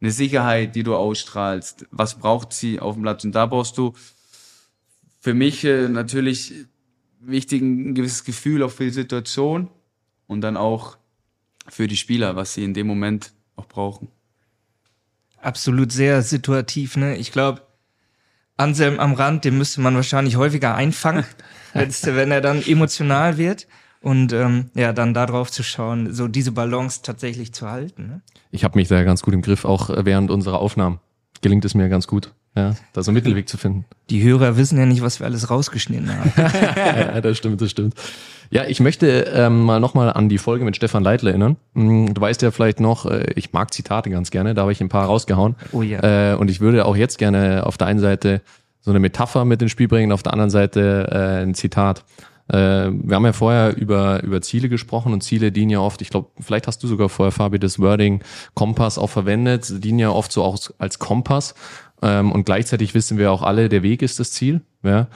[0.00, 1.86] eine Sicherheit, die du ausstrahlst?
[1.90, 3.24] Was braucht sie auf dem Platz?
[3.24, 3.92] Und da brauchst du
[5.20, 6.54] für mich äh, natürlich
[7.20, 9.68] wichtig ein gewisses Gefühl auch für die Situation
[10.26, 10.96] und dann auch
[11.68, 14.08] für die Spieler, was sie in dem Moment auch brauchen
[15.42, 16.96] absolut sehr situativ.
[16.96, 17.16] Ne?
[17.16, 17.62] Ich glaube,
[18.56, 21.24] Anselm am Rand, den müsste man wahrscheinlich häufiger einfangen,
[21.72, 23.66] wenn er dann emotional wird.
[24.02, 28.06] Und ähm, ja, dann darauf zu schauen, so diese Balance tatsächlich zu halten.
[28.06, 28.20] Ne?
[28.50, 31.00] Ich habe mich da ganz gut im Griff, auch während unserer Aufnahmen.
[31.42, 33.84] Gelingt es mir ganz gut, ja, da so einen Mittelweg zu finden.
[34.10, 36.32] Die Hörer wissen ja nicht, was wir alles rausgeschnitten haben.
[36.76, 37.94] ja, das stimmt, das stimmt.
[38.50, 41.56] Ja, ich möchte ähm, mal nochmal an die Folge mit Stefan Leitl erinnern.
[41.74, 44.80] Mm, du weißt ja vielleicht noch, äh, ich mag Zitate ganz gerne, da habe ich
[44.80, 45.54] ein paar rausgehauen.
[45.72, 46.32] Oh ja.
[46.32, 48.42] Äh, und ich würde auch jetzt gerne auf der einen Seite
[48.80, 52.04] so eine Metapher mit ins Spiel bringen, auf der anderen Seite äh, ein Zitat.
[52.50, 56.10] Äh, wir haben ja vorher über, über Ziele gesprochen und Ziele dienen ja oft, ich
[56.10, 58.22] glaube, vielleicht hast du sogar vorher, Fabi, das Wording
[58.54, 61.54] Kompass auch verwendet, dienen ja oft so auch als Kompass.
[62.02, 64.62] Ähm, und gleichzeitig wissen wir auch alle, der Weg ist das Ziel.
[64.82, 65.08] Ja,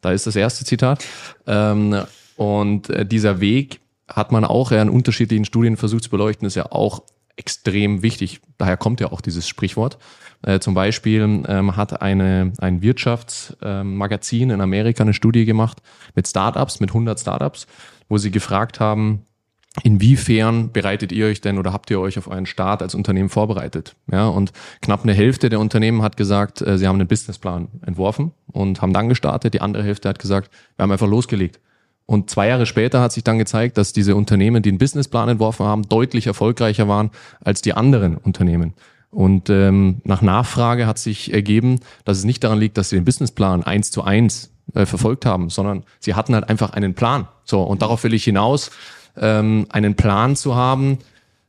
[0.00, 1.04] da ist das erste Zitat.
[1.46, 2.02] Ähm,
[2.36, 6.70] und äh, dieser Weg hat man auch in unterschiedlichen Studien versucht zu beleuchten, ist ja
[6.70, 7.02] auch
[7.36, 8.40] extrem wichtig.
[8.58, 9.98] Daher kommt ja auch dieses Sprichwort.
[10.46, 15.82] Äh, zum Beispiel ähm, hat eine, ein Wirtschaftsmagazin ähm, in Amerika eine Studie gemacht
[16.14, 17.66] mit Startups, mit 100 Startups,
[18.08, 19.22] wo sie gefragt haben,
[19.82, 23.94] Inwiefern bereitet ihr euch denn oder habt ihr euch auf euren Start als Unternehmen vorbereitet?
[24.10, 28.32] Ja, und knapp eine Hälfte der Unternehmen hat gesagt, äh, sie haben einen Businessplan entworfen
[28.50, 29.52] und haben dann gestartet.
[29.52, 31.60] Die andere Hälfte hat gesagt, wir haben einfach losgelegt.
[32.06, 35.66] Und zwei Jahre später hat sich dann gezeigt, dass diese Unternehmen, die einen Businessplan entworfen
[35.66, 37.10] haben, deutlich erfolgreicher waren
[37.44, 38.72] als die anderen Unternehmen.
[39.16, 43.06] Und ähm, nach Nachfrage hat sich ergeben, dass es nicht daran liegt, dass sie den
[43.06, 47.26] Businessplan eins zu eins äh, verfolgt haben, sondern sie hatten halt einfach einen Plan.
[47.42, 48.70] So, und darauf will ich hinaus.
[49.16, 50.98] ähm, einen Plan zu haben,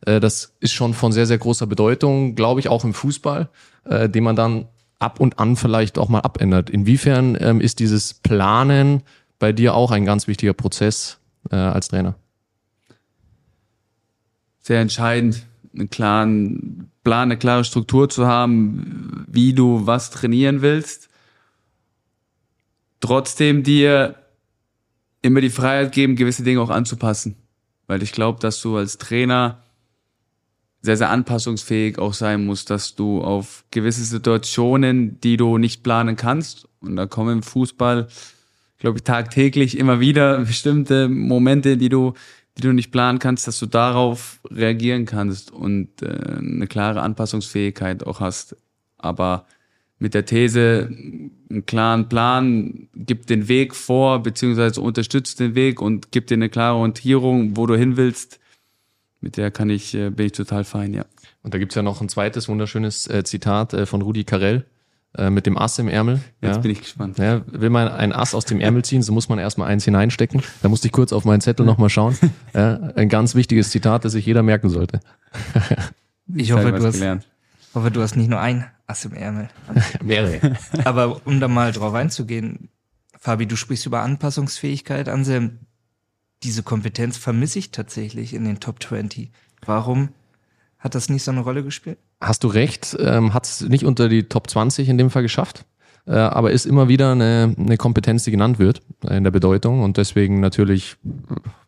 [0.06, 3.50] äh, das ist schon von sehr, sehr großer Bedeutung, glaube ich, auch im Fußball,
[3.84, 6.70] äh, den man dann ab und an vielleicht auch mal abändert.
[6.70, 9.04] Inwiefern ähm, ist dieses Planen
[9.40, 11.20] bei dir auch ein ganz wichtiger Prozess
[11.52, 12.16] äh, als Trainer?
[14.62, 15.46] Sehr entscheidend,
[15.76, 21.08] einen klaren Plan, eine klare Struktur zu haben, wie du was trainieren willst.
[23.00, 24.16] Trotzdem dir
[25.22, 27.38] immer die Freiheit geben, gewisse Dinge auch anzupassen.
[27.88, 29.64] Weil ich glaube, dass du als Trainer
[30.82, 36.18] sehr, sehr anpassungsfähig auch sein musst, dass du auf gewisse Situationen, die du nicht planen
[36.18, 38.10] kannst, und da kommen im Fußball,
[38.80, 42.16] glaube ich, tagtäglich immer wieder bestimmte Momente, die du,
[42.58, 48.06] die du nicht planen kannst, dass du darauf reagieren kannst und äh, eine klare Anpassungsfähigkeit
[48.06, 48.58] auch hast.
[48.98, 49.46] Aber
[50.00, 50.90] mit der These,
[51.50, 56.50] einen klaren Plan, gibt den Weg vor, beziehungsweise unterstützt den Weg und gibt dir eine
[56.50, 58.40] klare Orientierung, wo du hin willst,
[59.22, 61.06] mit der kann ich, äh, bin ich total fein, ja.
[61.44, 64.66] Und da gibt's ja noch ein zweites wunderschönes äh, Zitat äh, von Rudi Carell
[65.18, 66.22] äh, mit dem Ass im Ärmel.
[66.42, 66.62] Jetzt ja.
[66.62, 67.18] bin ich gespannt.
[67.18, 70.44] Ja, will man ein Ass aus dem Ärmel ziehen, so muss man erstmal eins hineinstecken.
[70.62, 72.18] Da musste ich kurz auf meinen Zettel nochmal schauen.
[72.54, 75.00] Ja, ein ganz wichtiges Zitat, das sich jeder merken sollte.
[76.34, 77.28] Ich hoffe, du hast, gelernt.
[77.74, 79.50] hoffe, du hast nicht nur ein Ass im Ärmel.
[80.04, 80.58] Mehrere.
[80.84, 82.70] Aber um da mal drauf einzugehen,
[83.20, 85.10] Fabi, du sprichst über Anpassungsfähigkeit.
[85.10, 85.60] Anselm,
[86.44, 89.32] diese Kompetenz vermisse ich tatsächlich in den Top 20.
[89.66, 90.10] Warum
[90.88, 91.98] hat das nicht so eine Rolle gespielt?
[92.22, 95.66] Hast du recht, ähm, hat es nicht unter die Top 20 in dem Fall geschafft,
[96.06, 99.82] äh, aber ist immer wieder eine, eine Kompetenz, die genannt wird äh, in der Bedeutung
[99.82, 100.96] und deswegen natürlich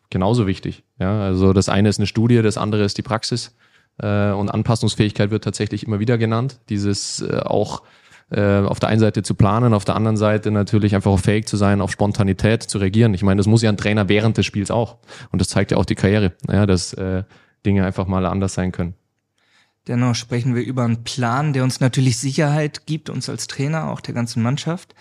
[0.08, 0.84] genauso wichtig.
[0.98, 3.54] Ja, also das eine ist eine Studie, das andere ist die Praxis
[3.98, 6.60] äh, und Anpassungsfähigkeit wird tatsächlich immer wieder genannt.
[6.68, 7.82] Dieses äh, auch
[8.30, 11.46] äh, auf der einen Seite zu planen, auf der anderen Seite natürlich einfach auch fähig
[11.46, 13.12] zu sein, auf Spontanität zu reagieren.
[13.12, 14.96] Ich meine, das muss ja ein Trainer während des Spiels auch
[15.30, 17.24] und das zeigt ja auch die Karriere, ja, dass äh,
[17.66, 18.94] Dinge einfach mal anders sein können.
[19.86, 24.00] Dennoch sprechen wir über einen Plan, der uns natürlich Sicherheit gibt, uns als Trainer, auch
[24.00, 24.94] der ganzen Mannschaft.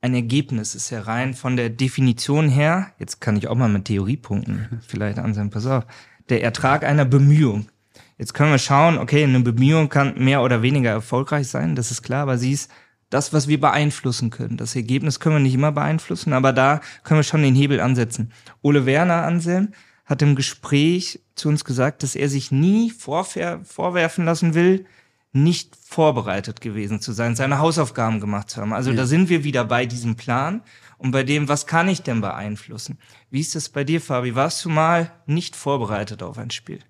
[0.00, 3.86] Ein Ergebnis ist ja rein von der Definition her, jetzt kann ich auch mal mit
[3.86, 5.86] Theorie punkten, vielleicht Anselm, pass auf,
[6.28, 7.68] der Ertrag einer Bemühung.
[8.16, 12.02] Jetzt können wir schauen, okay, eine Bemühung kann mehr oder weniger erfolgreich sein, das ist
[12.02, 12.70] klar, aber sie ist
[13.10, 14.56] das, was wir beeinflussen können.
[14.56, 18.32] Das Ergebnis können wir nicht immer beeinflussen, aber da können wir schon den Hebel ansetzen.
[18.62, 19.72] Ole Werner Anselm
[20.08, 24.86] hat im Gespräch zu uns gesagt, dass er sich nie vorwer vorwerfen lassen will,
[25.32, 28.72] nicht vorbereitet gewesen zu sein, seine Hausaufgaben gemacht zu haben.
[28.72, 30.62] Also da sind wir wieder bei diesem Plan
[30.96, 32.98] und bei dem, was kann ich denn beeinflussen?
[33.30, 34.34] Wie ist das bei dir, Fabi?
[34.34, 36.80] Warst du mal nicht vorbereitet auf ein Spiel?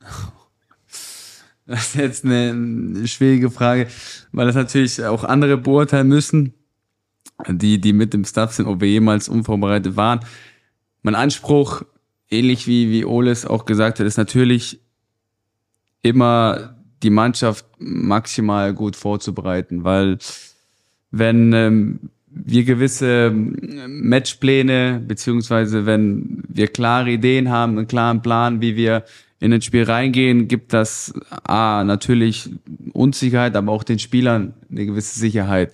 [1.64, 3.86] Das ist jetzt eine schwierige Frage,
[4.32, 6.54] weil das natürlich auch andere beurteilen müssen,
[7.48, 10.20] die, die mit dem Staff sind, ob wir jemals unvorbereitet waren.
[11.02, 11.84] Mein Anspruch,
[12.32, 14.80] ähnlich wie, wie Oles auch gesagt hat, ist natürlich
[16.02, 20.18] immer die Mannschaft maximal gut vorzubereiten, weil
[21.10, 23.56] wenn ähm, wir gewisse ähm,
[23.86, 29.04] Matchpläne, beziehungsweise wenn wir klare Ideen haben, einen klaren Plan, wie wir
[29.38, 31.12] in ein Spiel reingehen, gibt das
[31.42, 32.50] A, natürlich
[32.92, 35.72] Unsicherheit, aber auch den Spielern eine gewisse Sicherheit.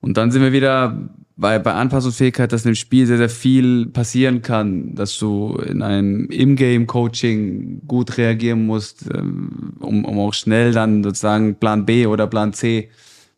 [0.00, 1.08] Und dann sind wir wieder
[1.40, 5.80] bei, bei Anpassungsfähigkeit, dass in dem Spiel sehr, sehr viel passieren kann, dass du in
[5.80, 12.26] einem Im-Game-Coaching gut reagieren musst, ähm, um, um auch schnell dann sozusagen Plan B oder
[12.26, 12.90] Plan C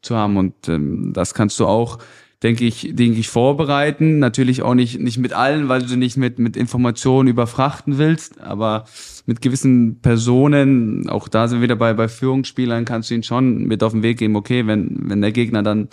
[0.03, 0.36] zu haben.
[0.36, 1.98] Und ähm, das kannst du auch,
[2.42, 4.18] denke ich, denke ich, vorbereiten.
[4.18, 8.84] Natürlich auch nicht, nicht mit allen, weil du nicht mit, mit Informationen überfrachten willst, aber
[9.26, 13.64] mit gewissen Personen, auch da sind wir wieder bei, bei Führungsspielern, kannst du ihnen schon
[13.68, 15.88] mit auf den Weg geben, okay, wenn, wenn der Gegner dann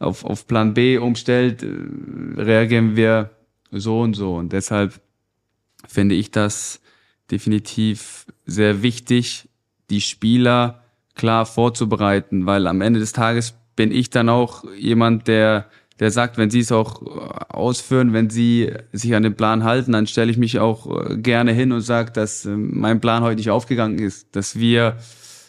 [0.00, 1.68] auf, auf Plan B umstellt, äh,
[2.36, 3.30] reagieren wir
[3.70, 4.34] so und so.
[4.34, 5.00] Und deshalb
[5.86, 6.80] finde ich das
[7.30, 9.48] definitiv sehr wichtig,
[9.90, 10.82] die Spieler
[11.14, 15.70] klar vorzubereiten, weil am Ende des Tages bin ich dann auch jemand, der
[16.00, 17.02] der sagt, wenn sie es auch
[17.50, 21.52] ausführen, wenn sie sich an den Plan halten, dann stelle ich mich auch äh, gerne
[21.52, 24.96] hin und sage, dass mein Plan heute nicht aufgegangen ist, dass wir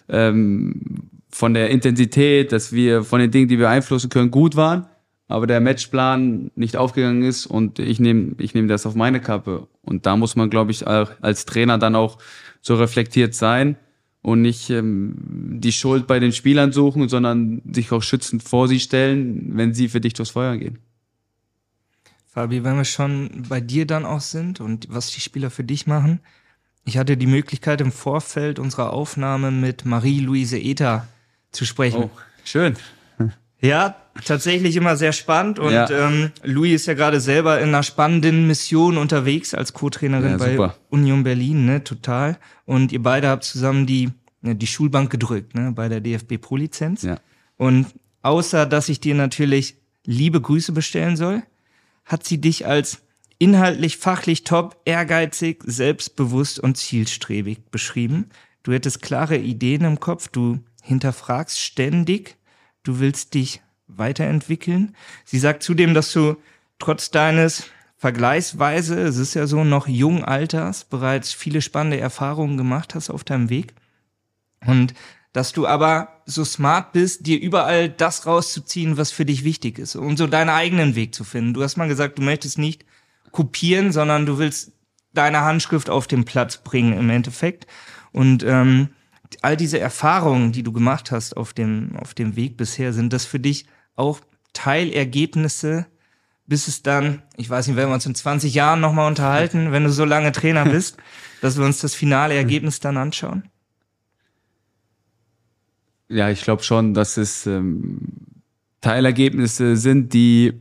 [0.10, 4.88] ähm, von der Intensität, dass wir von den Dingen, die wir beeinflussen können, gut waren,
[5.28, 9.68] aber der Matchplan nicht aufgegangen ist und ich nehme ich nehme das auf meine Kappe.
[9.82, 12.18] Und da muss man, glaube ich, als Trainer dann auch
[12.62, 13.78] so reflektiert sein
[14.22, 15.16] und nicht ähm,
[15.60, 19.90] die Schuld bei den Spielern suchen, sondern sich auch schützend vor sie stellen, wenn sie
[19.90, 20.80] für dich durchs Feuer gehen.
[22.28, 25.88] Fabi, wenn wir schon bei dir dann auch sind und was die Spieler für dich
[25.88, 26.20] machen,
[26.86, 31.08] ich hatte die Möglichkeit im Vorfeld unserer Aufnahme mit Marie-Louise Ether
[31.52, 32.04] zu sprechen.
[32.06, 32.10] Oh,
[32.44, 32.76] schön.
[33.64, 33.96] Ja,
[34.26, 35.88] tatsächlich immer sehr spannend und Ja.
[35.90, 40.72] ähm, Louis ist ja gerade selber in einer spannenden Mission unterwegs als Co-Trainerin Ja, bei.
[40.90, 42.40] Union Berlin, ne, total.
[42.66, 44.10] Und ihr beide habt zusammen die,
[44.42, 47.04] ne, die Schulbank gedrückt, ne, bei der DFB Pro-Lizenz.
[47.04, 47.20] Ja.
[47.58, 47.86] Und
[48.24, 49.76] außer, dass ich dir natürlich
[50.06, 51.44] liebe Grüße bestellen soll,
[52.06, 53.04] hat sie dich als
[53.38, 58.30] inhaltlich, fachlich top, ehrgeizig, selbstbewusst und zielstrebig beschrieben.
[58.64, 62.38] Du hättest klare Ideen im Kopf, du hinterfragst ständig,
[62.84, 64.96] du willst dich weiterentwickeln.
[65.26, 66.38] Sie sagt zudem, dass du
[66.80, 67.66] trotz deines
[67.98, 73.24] vergleichsweise, es ist ja so, noch jungen Alters bereits viele spannende Erfahrungen gemacht hast auf
[73.24, 73.74] deinem Weg.
[74.66, 74.94] Und
[75.34, 79.96] dass du aber so smart bist, dir überall das rauszuziehen, was für dich wichtig ist
[79.96, 81.54] und so deinen eigenen Weg zu finden.
[81.54, 82.86] Du hast mal gesagt, du möchtest nicht
[83.32, 84.74] kopieren, sondern du willst
[85.14, 87.68] deine Handschrift auf den Platz bringen im Endeffekt.
[88.12, 88.90] Und ähm,
[89.42, 93.26] all diese Erfahrungen, die du gemacht hast auf dem, auf dem Weg bisher, sind das
[93.26, 93.66] für dich
[93.96, 94.20] auch
[94.54, 95.86] Teilergebnisse,
[96.48, 99.84] bis es dann, ich weiß nicht, wenn wir uns in 20 Jahren nochmal unterhalten, wenn
[99.84, 100.98] du so lange Trainer bist,
[101.42, 103.50] dass wir uns das finale Ergebnis dann anschauen?
[106.10, 108.00] Ja, ich glaube schon, dass es ähm,
[108.82, 110.54] Teilergebnisse sind, die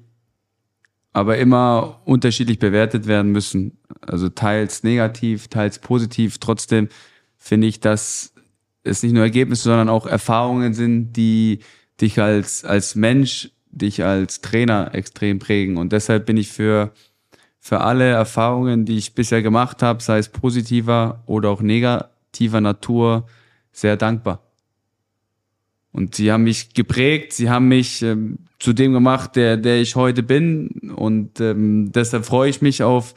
[1.13, 3.79] aber immer unterschiedlich bewertet werden müssen.
[4.01, 6.39] Also teils negativ, teils positiv.
[6.39, 6.89] Trotzdem
[7.37, 8.33] finde ich, dass
[8.83, 11.61] es nicht nur Ergebnisse, sondern auch Erfahrungen sind, die
[12.01, 15.77] dich als, als Mensch, dich als Trainer extrem prägen.
[15.77, 16.93] Und deshalb bin ich für,
[17.59, 23.27] für alle Erfahrungen, die ich bisher gemacht habe, sei es positiver oder auch negativer Natur,
[23.73, 24.43] sehr dankbar.
[25.93, 29.97] Und sie haben mich geprägt, sie haben mich ähm, zu dem gemacht, der, der ich
[29.97, 30.93] heute bin.
[30.95, 33.15] Und ähm, deshalb freue ich mich auf,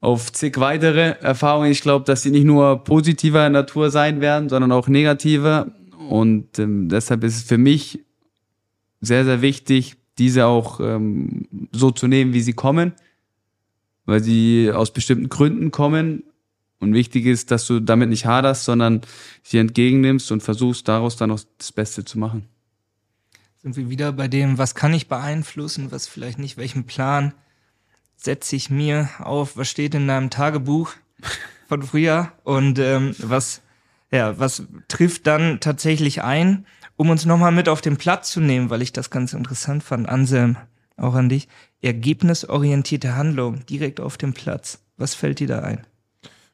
[0.00, 1.70] auf zig weitere Erfahrungen.
[1.70, 5.72] Ich glaube, dass sie nicht nur positiver Natur sein werden, sondern auch negativer.
[6.08, 8.00] Und ähm, deshalb ist es für mich
[9.00, 12.92] sehr, sehr wichtig, diese auch ähm, so zu nehmen, wie sie kommen,
[14.06, 16.24] weil sie aus bestimmten Gründen kommen.
[16.78, 19.02] Und wichtig ist, dass du damit nicht haderst, sondern
[19.42, 22.46] sie entgegennimmst und versuchst, daraus dann auch das Beste zu machen.
[23.62, 27.34] Sind wir wieder bei dem, was kann ich beeinflussen, was vielleicht nicht, welchen Plan
[28.22, 30.92] setze ich mir auf, was steht in deinem Tagebuch
[31.68, 33.62] von früher und ähm, was,
[34.10, 36.66] ja, was trifft dann tatsächlich ein,
[36.96, 40.08] um uns nochmal mit auf den Platz zu nehmen, weil ich das ganz interessant fand,
[40.08, 40.56] Anselm,
[40.96, 41.48] auch an dich,
[41.80, 44.80] ergebnisorientierte Handlung direkt auf dem Platz.
[44.98, 45.86] Was fällt dir da ein?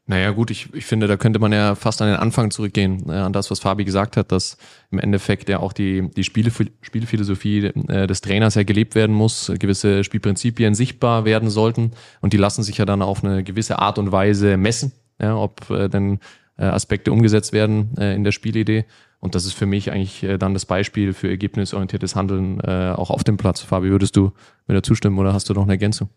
[0.08, 3.12] Naja, gut, ich, ich finde, da könnte man ja fast an den Anfang zurückgehen, äh,
[3.12, 4.56] an das, was Fabi gesagt hat, dass
[4.92, 9.50] im Endeffekt ja auch die, die Spiele, Spielphilosophie äh, des Trainers ja gelebt werden muss,
[9.58, 11.90] gewisse Spielprinzipien sichtbar werden sollten
[12.20, 15.68] und die lassen sich ja dann auf eine gewisse Art und Weise messen, ja, ob
[15.70, 16.20] äh, denn
[16.56, 18.84] äh, Aspekte umgesetzt werden äh, in der Spielidee.
[19.18, 23.10] Und das ist für mich eigentlich äh, dann das Beispiel für ergebnisorientiertes Handeln äh, auch
[23.10, 23.60] auf dem Platz.
[23.60, 24.32] Fabi, würdest du
[24.68, 26.10] mir da zustimmen oder hast du noch eine Ergänzung?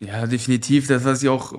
[0.00, 0.88] Ja, definitiv.
[0.88, 1.54] Das, was ich auch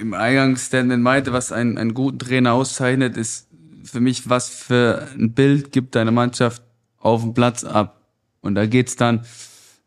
[0.00, 3.48] im Eingangsstatement meinte, was einen, einen guten Trainer auszeichnet, ist
[3.84, 6.62] für mich, was für ein Bild gibt deine Mannschaft
[6.98, 8.00] auf dem Platz ab.
[8.40, 9.24] Und da geht's dann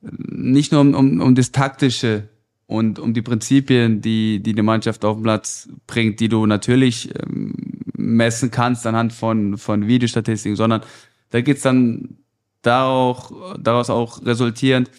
[0.01, 2.29] nicht nur um, um, um das Taktische
[2.67, 7.13] und um die Prinzipien, die, die die Mannschaft auf den Platz bringt, die du natürlich
[7.21, 7.53] ähm,
[7.97, 10.81] messen kannst anhand von, von Videostatistiken, sondern
[11.29, 12.17] da geht's dann
[12.61, 14.89] daraus, daraus auch resultierend,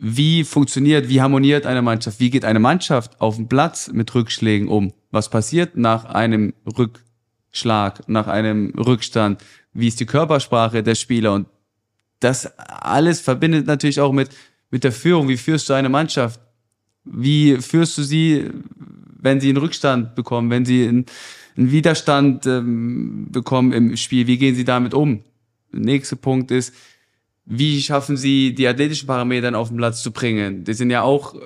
[0.00, 4.68] wie funktioniert, wie harmoniert eine Mannschaft, wie geht eine Mannschaft auf dem Platz mit Rückschlägen
[4.68, 11.32] um, was passiert nach einem Rückschlag, nach einem Rückstand, wie ist die Körpersprache der Spieler?
[11.32, 11.46] Und
[12.20, 14.30] das alles verbindet natürlich auch mit,
[14.70, 16.40] mit der Führung, wie führst du eine Mannschaft,
[17.04, 18.50] wie führst du sie,
[19.18, 21.06] wenn sie einen Rückstand bekommen, wenn sie einen,
[21.56, 25.22] einen Widerstand ähm, bekommen im Spiel, wie gehen sie damit um?
[25.72, 26.74] Der nächste Punkt ist,
[27.44, 30.64] wie schaffen sie die athletischen Parameter auf den Platz zu bringen?
[30.64, 31.38] Das sind ja auch äh,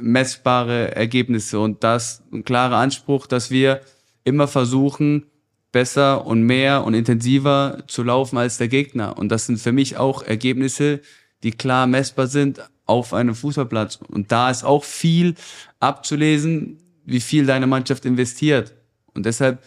[0.00, 3.80] messbare Ergebnisse und das ein klarer Anspruch, dass wir
[4.24, 5.26] immer versuchen,
[5.72, 9.16] besser und mehr und intensiver zu laufen als der Gegner.
[9.18, 11.00] Und das sind für mich auch Ergebnisse,
[11.42, 14.00] die klar messbar sind auf einem Fußballplatz.
[14.08, 15.34] Und da ist auch viel
[15.80, 18.74] abzulesen, wie viel deine Mannschaft investiert.
[19.14, 19.62] Und deshalb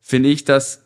[0.00, 0.83] finde ich, dass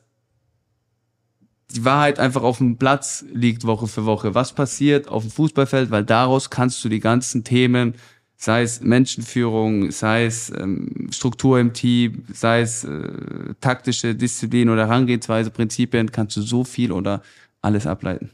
[1.70, 4.34] die Wahrheit einfach auf dem Platz liegt Woche für Woche.
[4.34, 5.90] Was passiert auf dem Fußballfeld?
[5.90, 7.94] Weil daraus kannst du die ganzen Themen,
[8.36, 14.86] sei es Menschenführung, sei es ähm, Struktur im Team, sei es äh, taktische Disziplin oder
[14.86, 17.22] Herangehensweise, Prinzipien, kannst du so viel oder
[17.60, 18.30] alles ableiten.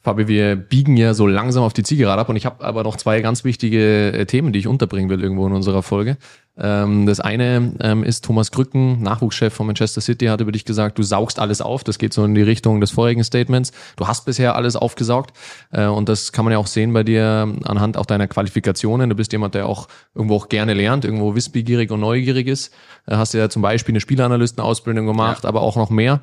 [0.00, 2.96] Fabi, wir biegen ja so langsam auf die Zielgerade ab und ich habe aber noch
[2.96, 6.16] zwei ganz wichtige äh, Themen, die ich unterbringen will irgendwo in unserer Folge.
[6.58, 10.98] Ähm, das eine ähm, ist Thomas Krücken, Nachwuchschef von Manchester City, hat über dich gesagt,
[10.98, 11.82] du saugst alles auf.
[11.82, 13.72] Das geht so in die Richtung des vorigen Statements.
[13.96, 15.32] Du hast bisher alles aufgesaugt
[15.70, 19.08] äh, und das kann man ja auch sehen bei dir anhand auch deiner Qualifikationen.
[19.08, 22.72] Du bist jemand, der auch irgendwo auch gerne lernt, irgendwo wissbegierig und neugierig ist.
[23.06, 25.48] Äh, hast ja zum Beispiel eine Spielanalystenausbildung gemacht, ja.
[25.48, 26.20] aber auch noch mehr.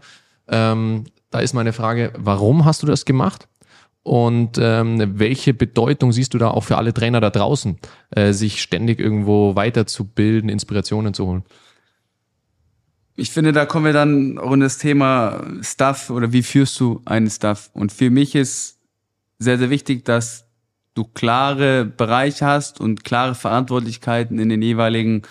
[0.47, 3.47] Ähm, da ist meine Frage, warum hast du das gemacht?
[4.03, 7.77] Und ähm, welche Bedeutung siehst du da auch für alle Trainer da draußen,
[8.11, 11.43] äh, sich ständig irgendwo weiterzubilden, Inspirationen zu holen?
[13.15, 17.01] Ich finde, da kommen wir dann auch in das Thema Stuff oder wie führst du
[17.03, 17.69] einen Stuff.
[17.73, 18.79] Und für mich ist
[19.39, 20.45] sehr, sehr wichtig, dass
[20.93, 25.23] du klare Bereiche hast und klare Verantwortlichkeiten in den jeweiligen,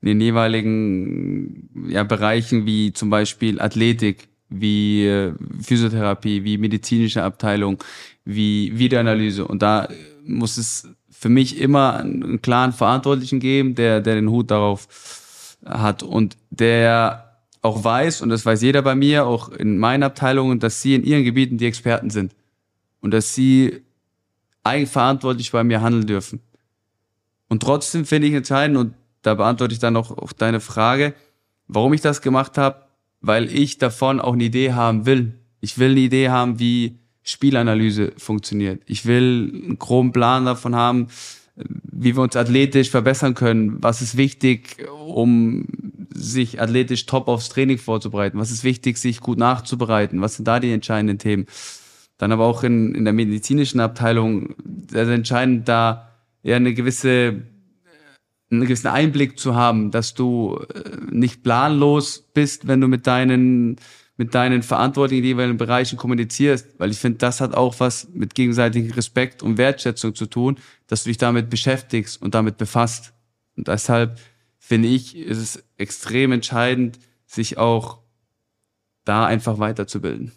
[0.00, 7.82] in den jeweiligen ja, Bereichen wie zum Beispiel Athletik, wie äh, Physiotherapie, wie medizinische Abteilung,
[8.24, 9.46] wie Videoanalyse.
[9.46, 9.88] Und da
[10.24, 16.02] muss es für mich immer einen klaren Verantwortlichen geben, der, der den Hut darauf hat
[16.02, 17.24] und der
[17.62, 21.04] auch weiß, und das weiß jeder bei mir, auch in meinen Abteilungen, dass sie in
[21.04, 22.34] ihren Gebieten die Experten sind
[23.00, 23.82] und dass sie
[24.62, 26.40] eigenverantwortlich bei mir handeln dürfen.
[27.48, 31.14] Und trotzdem finde ich entscheidend, und da beantworte ich dann auch auf deine Frage,
[31.66, 32.87] warum ich das gemacht habe,
[33.20, 35.34] weil ich davon auch eine Idee haben will.
[35.60, 38.82] Ich will eine Idee haben, wie Spielanalyse funktioniert.
[38.86, 41.08] Ich will einen groben Plan davon haben,
[41.56, 43.82] wie wir uns athletisch verbessern können.
[43.82, 45.66] Was ist wichtig, um
[46.14, 48.38] sich athletisch top aufs Training vorzubereiten?
[48.38, 50.20] Was ist wichtig, sich gut nachzubereiten?
[50.20, 51.46] Was sind da die entscheidenden Themen?
[52.16, 54.54] Dann aber auch in, in der medizinischen Abteilung
[54.90, 56.08] sehr, sehr entscheidend, da
[56.42, 57.42] eher eine gewisse
[58.50, 63.76] einen gewissen Einblick zu haben, dass du äh, nicht planlos bist, wenn du mit deinen
[64.20, 68.34] mit deinen Verantwortlichen in jeweiligen Bereichen kommunizierst, weil ich finde, das hat auch was mit
[68.34, 73.12] gegenseitigem Respekt und Wertschätzung zu tun, dass du dich damit beschäftigst und damit befasst.
[73.56, 74.18] Und deshalb
[74.58, 77.98] finde ich, ist es extrem entscheidend, sich auch
[79.04, 80.32] da einfach weiterzubilden.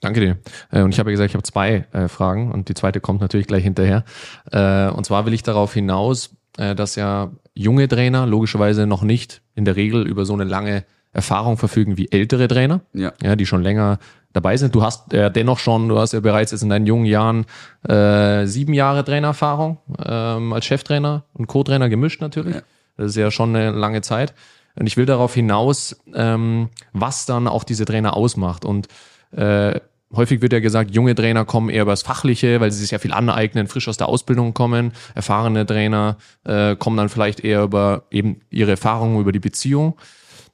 [0.00, 0.38] Danke dir.
[0.70, 3.20] Äh, und ich habe ja gesagt, ich habe zwei äh, Fragen und die zweite kommt
[3.20, 4.04] natürlich gleich hinterher.
[4.50, 9.64] Und zwar will ich darauf hinaus, äh, dass ja junge Trainer logischerweise noch nicht in
[9.64, 13.12] der Regel über so eine lange Erfahrung verfügen wie ältere Trainer, ja.
[13.22, 13.98] ja die schon länger
[14.32, 14.74] dabei sind.
[14.74, 17.46] Du hast ja dennoch schon, du hast ja bereits jetzt in deinen jungen Jahren
[17.88, 22.56] äh, sieben Jahre Trainererfahrung ähm, als Cheftrainer und Co-Trainer gemischt natürlich.
[22.56, 22.62] Ja.
[22.96, 24.34] Das ist ja schon eine lange Zeit.
[24.76, 28.64] Und ich will darauf hinaus, ähm, was dann auch diese Trainer ausmacht.
[28.64, 28.88] Und
[29.30, 29.80] äh,
[30.16, 33.12] Häufig wird ja gesagt, junge Trainer kommen eher übers Fachliche, weil sie sich ja viel
[33.12, 34.92] aneignen, frisch aus der Ausbildung kommen.
[35.14, 39.96] Erfahrene Trainer äh, kommen dann vielleicht eher über eben ihre Erfahrungen, über die Beziehung.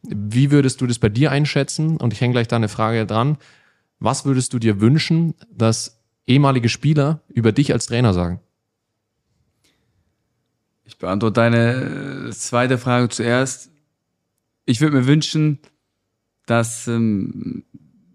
[0.02, 1.96] Wie würdest du das bei dir einschätzen?
[1.96, 3.36] Und ich hänge gleich da eine Frage dran.
[3.98, 8.40] Was würdest du dir wünschen, dass ehemalige Spieler über dich als Trainer sagen?
[10.84, 13.70] Ich beantworte deine äh, zweite Frage zuerst.
[14.64, 15.58] Ich würde mir wünschen,
[16.46, 17.64] dass ähm,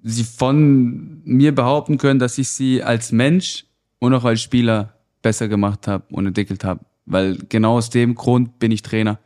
[0.08, 3.66] sie von mir behaupten können, dass ich sie als Mensch
[3.98, 4.94] und auch als Spieler
[5.24, 6.86] besser gemacht habe und entwickelt habe.
[7.08, 9.20] Weil genau aus dem Grund bin ich Trainer.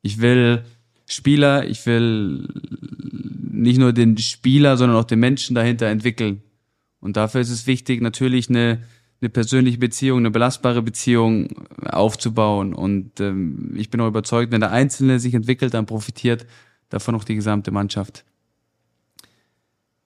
[0.00, 0.62] Ich will
[1.06, 2.48] Spieler, ich will
[3.50, 6.42] nicht nur den Spieler, sondern auch den Menschen dahinter entwickeln.
[7.00, 8.78] Und dafür ist es wichtig, natürlich eine,
[9.20, 11.48] eine persönliche Beziehung, eine belastbare Beziehung
[11.84, 12.74] aufzubauen.
[12.74, 16.46] Und ähm, ich bin auch überzeugt, wenn der Einzelne sich entwickelt, dann profitiert
[16.90, 18.24] davon auch die gesamte Mannschaft.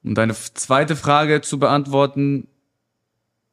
[0.07, 2.47] Um deine zweite Frage zu beantworten,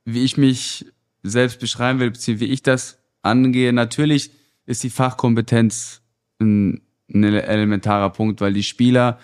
[0.05, 0.87] wie ich mich
[1.25, 4.31] selbst beschreiben will, beziehungsweise wie ich das angehe, natürlich
[4.65, 6.03] ist die Fachkompetenz
[6.41, 6.83] ein,
[7.13, 9.19] ein elementarer Punkt, weil die Spieler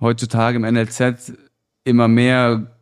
[0.00, 1.34] heutzutage im NLZ
[1.84, 2.78] immer mehr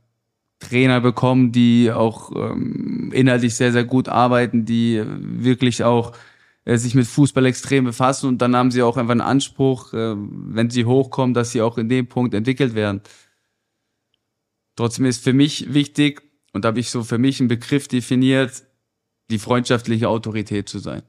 [0.61, 6.12] Trainer bekommen, die auch ähm, inhaltlich sehr, sehr gut arbeiten, die wirklich auch
[6.64, 10.14] äh, sich mit Fußball extrem befassen und dann haben sie auch einfach einen Anspruch, äh,
[10.16, 13.01] wenn sie hochkommen, dass sie auch in dem Punkt entwickelt werden.
[14.77, 18.64] Trotzdem ist für mich wichtig, und da habe ich so für mich einen Begriff definiert,
[19.31, 21.03] die freundschaftliche Autorität zu sein.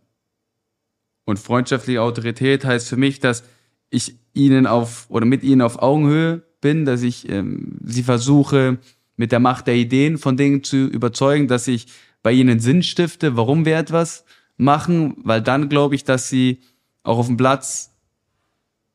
[1.26, 3.44] Und freundschaftliche Autorität heißt für mich, dass
[3.90, 8.80] ich ihnen auf oder mit ihnen auf Augenhöhe bin, dass ich ähm, sie versuche,
[9.16, 11.88] mit der Macht der Ideen von Dingen zu überzeugen, dass ich
[12.24, 14.26] bei ihnen Sinn stifte, warum wir etwas
[14.58, 16.60] machen, weil dann glaube ich, dass sie
[17.04, 17.93] auch auf dem Platz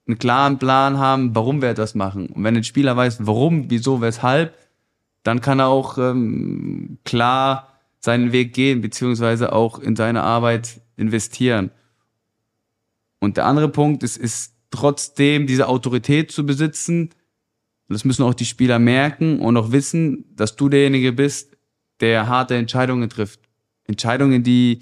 [0.09, 2.29] einen klaren Plan haben, warum wir etwas machen.
[2.29, 4.57] Und wenn ein Spieler weiß, warum, wieso, weshalb,
[5.23, 11.71] dann kann er auch ähm, klar seinen Weg gehen, beziehungsweise auch in seine Arbeit investieren.
[13.21, 17.11] Und der andere Punkt ist, ist trotzdem diese Autorität zu besitzen.
[17.89, 21.57] das müssen auch die Spieler merken und auch wissen, dass du derjenige bist,
[22.01, 23.41] der harte Entscheidungen trifft.
[23.85, 24.81] Entscheidungen, die,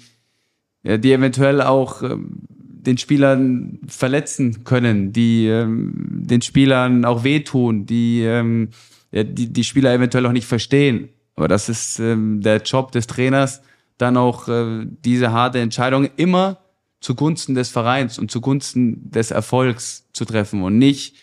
[0.83, 2.47] die eventuell auch ähm,
[2.87, 8.69] den Spielern verletzen können, die ähm, den Spielern auch wehtun, die, ähm,
[9.11, 11.09] die die Spieler eventuell auch nicht verstehen.
[11.35, 13.61] Aber das ist ähm, der Job des Trainers,
[13.97, 16.57] dann auch äh, diese harte Entscheidung immer
[16.99, 21.15] zugunsten des Vereins und zugunsten des Erfolgs zu treffen und nicht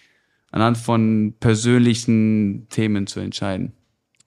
[0.52, 3.72] anhand von persönlichen Themen zu entscheiden.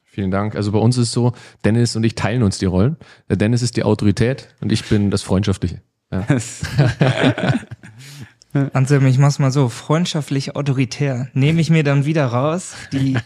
[0.04, 0.56] Vielen Dank.
[0.56, 1.34] Also bei uns ist es so,
[1.64, 2.98] Dennis und ich teilen uns die Rollen.
[3.30, 5.82] Der Dennis ist die Autorität und ich bin das Freundschaftliche.
[6.12, 6.26] Ja.
[8.74, 11.30] Anselm, ich mach's mal so, freundschaftlich autoritär.
[11.34, 13.18] Nehme ich mir dann wieder raus, die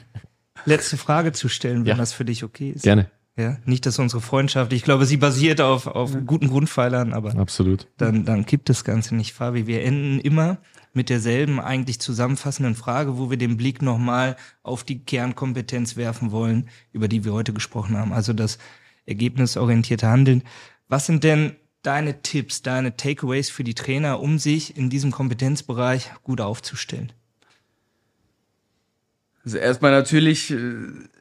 [0.66, 1.96] letzte Frage zu stellen, wenn Ja.
[1.96, 2.84] das für dich okay ist.
[2.84, 3.10] Gerne.
[3.38, 7.88] Ja, nicht, dass unsere Freundschaft, ich glaube, sie basiert auf, auf guten Grundpfeilern, aber Absolut.
[7.98, 9.68] dann, dann gibt das Ganze nicht, Fabi.
[9.68, 10.58] Wir enden immer
[10.94, 16.68] mit derselben eigentlich zusammenfassenden Frage, wo wir den Blick nochmal auf die Kernkompetenz werfen wollen,
[16.92, 18.12] über die wir heute gesprochen haben.
[18.12, 18.58] Also das
[19.06, 20.44] ergebnisorientierte Handeln.
[20.90, 26.12] Was sind denn deine Tipps, deine Takeaways für die Trainer, um sich in diesem Kompetenzbereich
[26.24, 27.12] gut aufzustellen?
[29.44, 30.76] Also erstmal natürlich äh,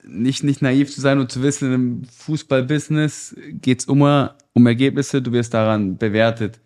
[0.05, 5.33] nicht, nicht naiv zu sein und zu wissen, im Fußballbusiness geht's immer um Ergebnisse, du
[5.33, 6.61] wirst daran bewertet.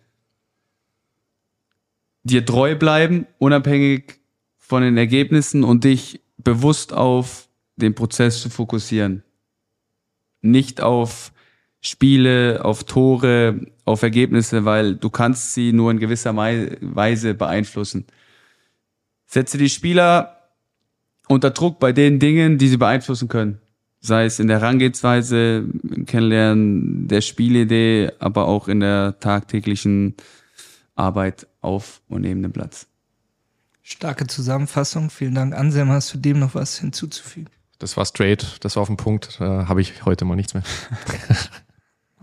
[2.23, 4.19] Dir treu bleiben, unabhängig
[4.57, 9.23] von den Ergebnissen und dich bewusst auf den Prozess zu fokussieren.
[10.41, 11.31] Nicht auf
[11.85, 18.05] Spiele, auf Tore, auf Ergebnisse, weil du kannst sie nur in gewisser Weise beeinflussen.
[19.27, 20.49] Setze die Spieler
[21.27, 23.59] unter Druck bei den Dingen, die sie beeinflussen können.
[23.99, 30.15] Sei es in der Herangehensweise, im Kennenlernen der Spielidee, aber auch in der tagtäglichen
[30.95, 32.87] Arbeit auf und neben dem Platz.
[33.83, 35.11] Starke Zusammenfassung.
[35.11, 35.89] Vielen Dank, Anselm.
[35.89, 37.49] Hast du dem noch was hinzuzufügen?
[37.77, 39.39] Das war straight, das war auf den Punkt.
[39.39, 40.63] Da habe ich heute mal nichts mehr.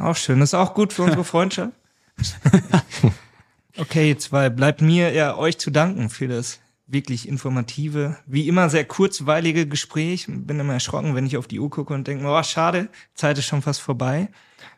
[0.02, 0.40] Auch schön.
[0.40, 1.72] Das ist auch gut für unsere Freundschaft.
[3.78, 8.68] okay, ihr zwei, bleibt mir ja euch zu danken für das wirklich informative, wie immer
[8.68, 10.26] sehr kurzweilige Gespräch.
[10.28, 13.46] Bin immer erschrocken, wenn ich auf die Uhr gucke und denke, oh, schade, Zeit ist
[13.46, 14.28] schon fast vorbei.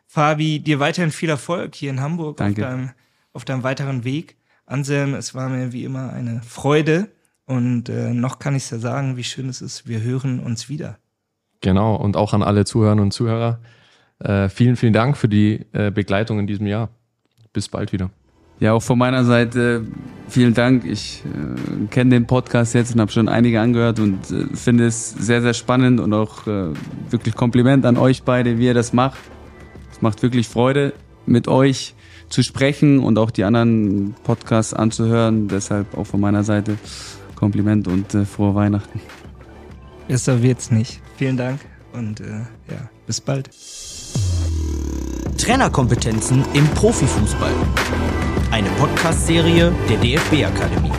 [0.07, 2.61] Fabi, dir weiterhin viel Erfolg hier in Hamburg auf Danke.
[2.61, 2.91] deinem,
[3.33, 4.37] auf deinem weiteren Weg.
[4.65, 7.09] Anselm, es war mir wie immer eine Freude.
[7.45, 9.87] Und äh, noch kann ich es ja sagen, wie schön es ist.
[9.87, 10.97] Wir hören uns wieder.
[11.61, 11.95] Genau.
[11.95, 13.59] Und auch an alle Zuhörerinnen und Zuhörer.
[14.19, 16.89] Äh, vielen, vielen Dank für die äh, Begleitung in diesem Jahr.
[17.53, 18.09] Bis bald wieder.
[18.59, 19.85] Ja, auch von meiner Seite
[20.29, 20.85] vielen Dank.
[20.85, 25.11] Ich äh, kenne den Podcast jetzt und habe schon einige angehört und äh, finde es
[25.11, 26.71] sehr, sehr spannend und auch äh,
[27.09, 29.19] wirklich Kompliment an euch beide, wie ihr das macht.
[29.91, 30.93] Es macht wirklich Freude,
[31.25, 31.95] mit euch
[32.29, 35.49] zu sprechen und auch die anderen Podcasts anzuhören.
[35.49, 36.77] Deshalb auch von meiner Seite
[37.35, 39.01] Kompliment und äh, frohe Weihnachten.
[40.07, 41.01] Besser wird's nicht.
[41.17, 41.59] Vielen Dank
[41.93, 42.39] und äh,
[42.69, 43.49] ja, bis bald.
[45.37, 47.51] Trainerkompetenzen im Profifußball.
[48.51, 50.91] Eine Podcast-Serie der DFB Akademie.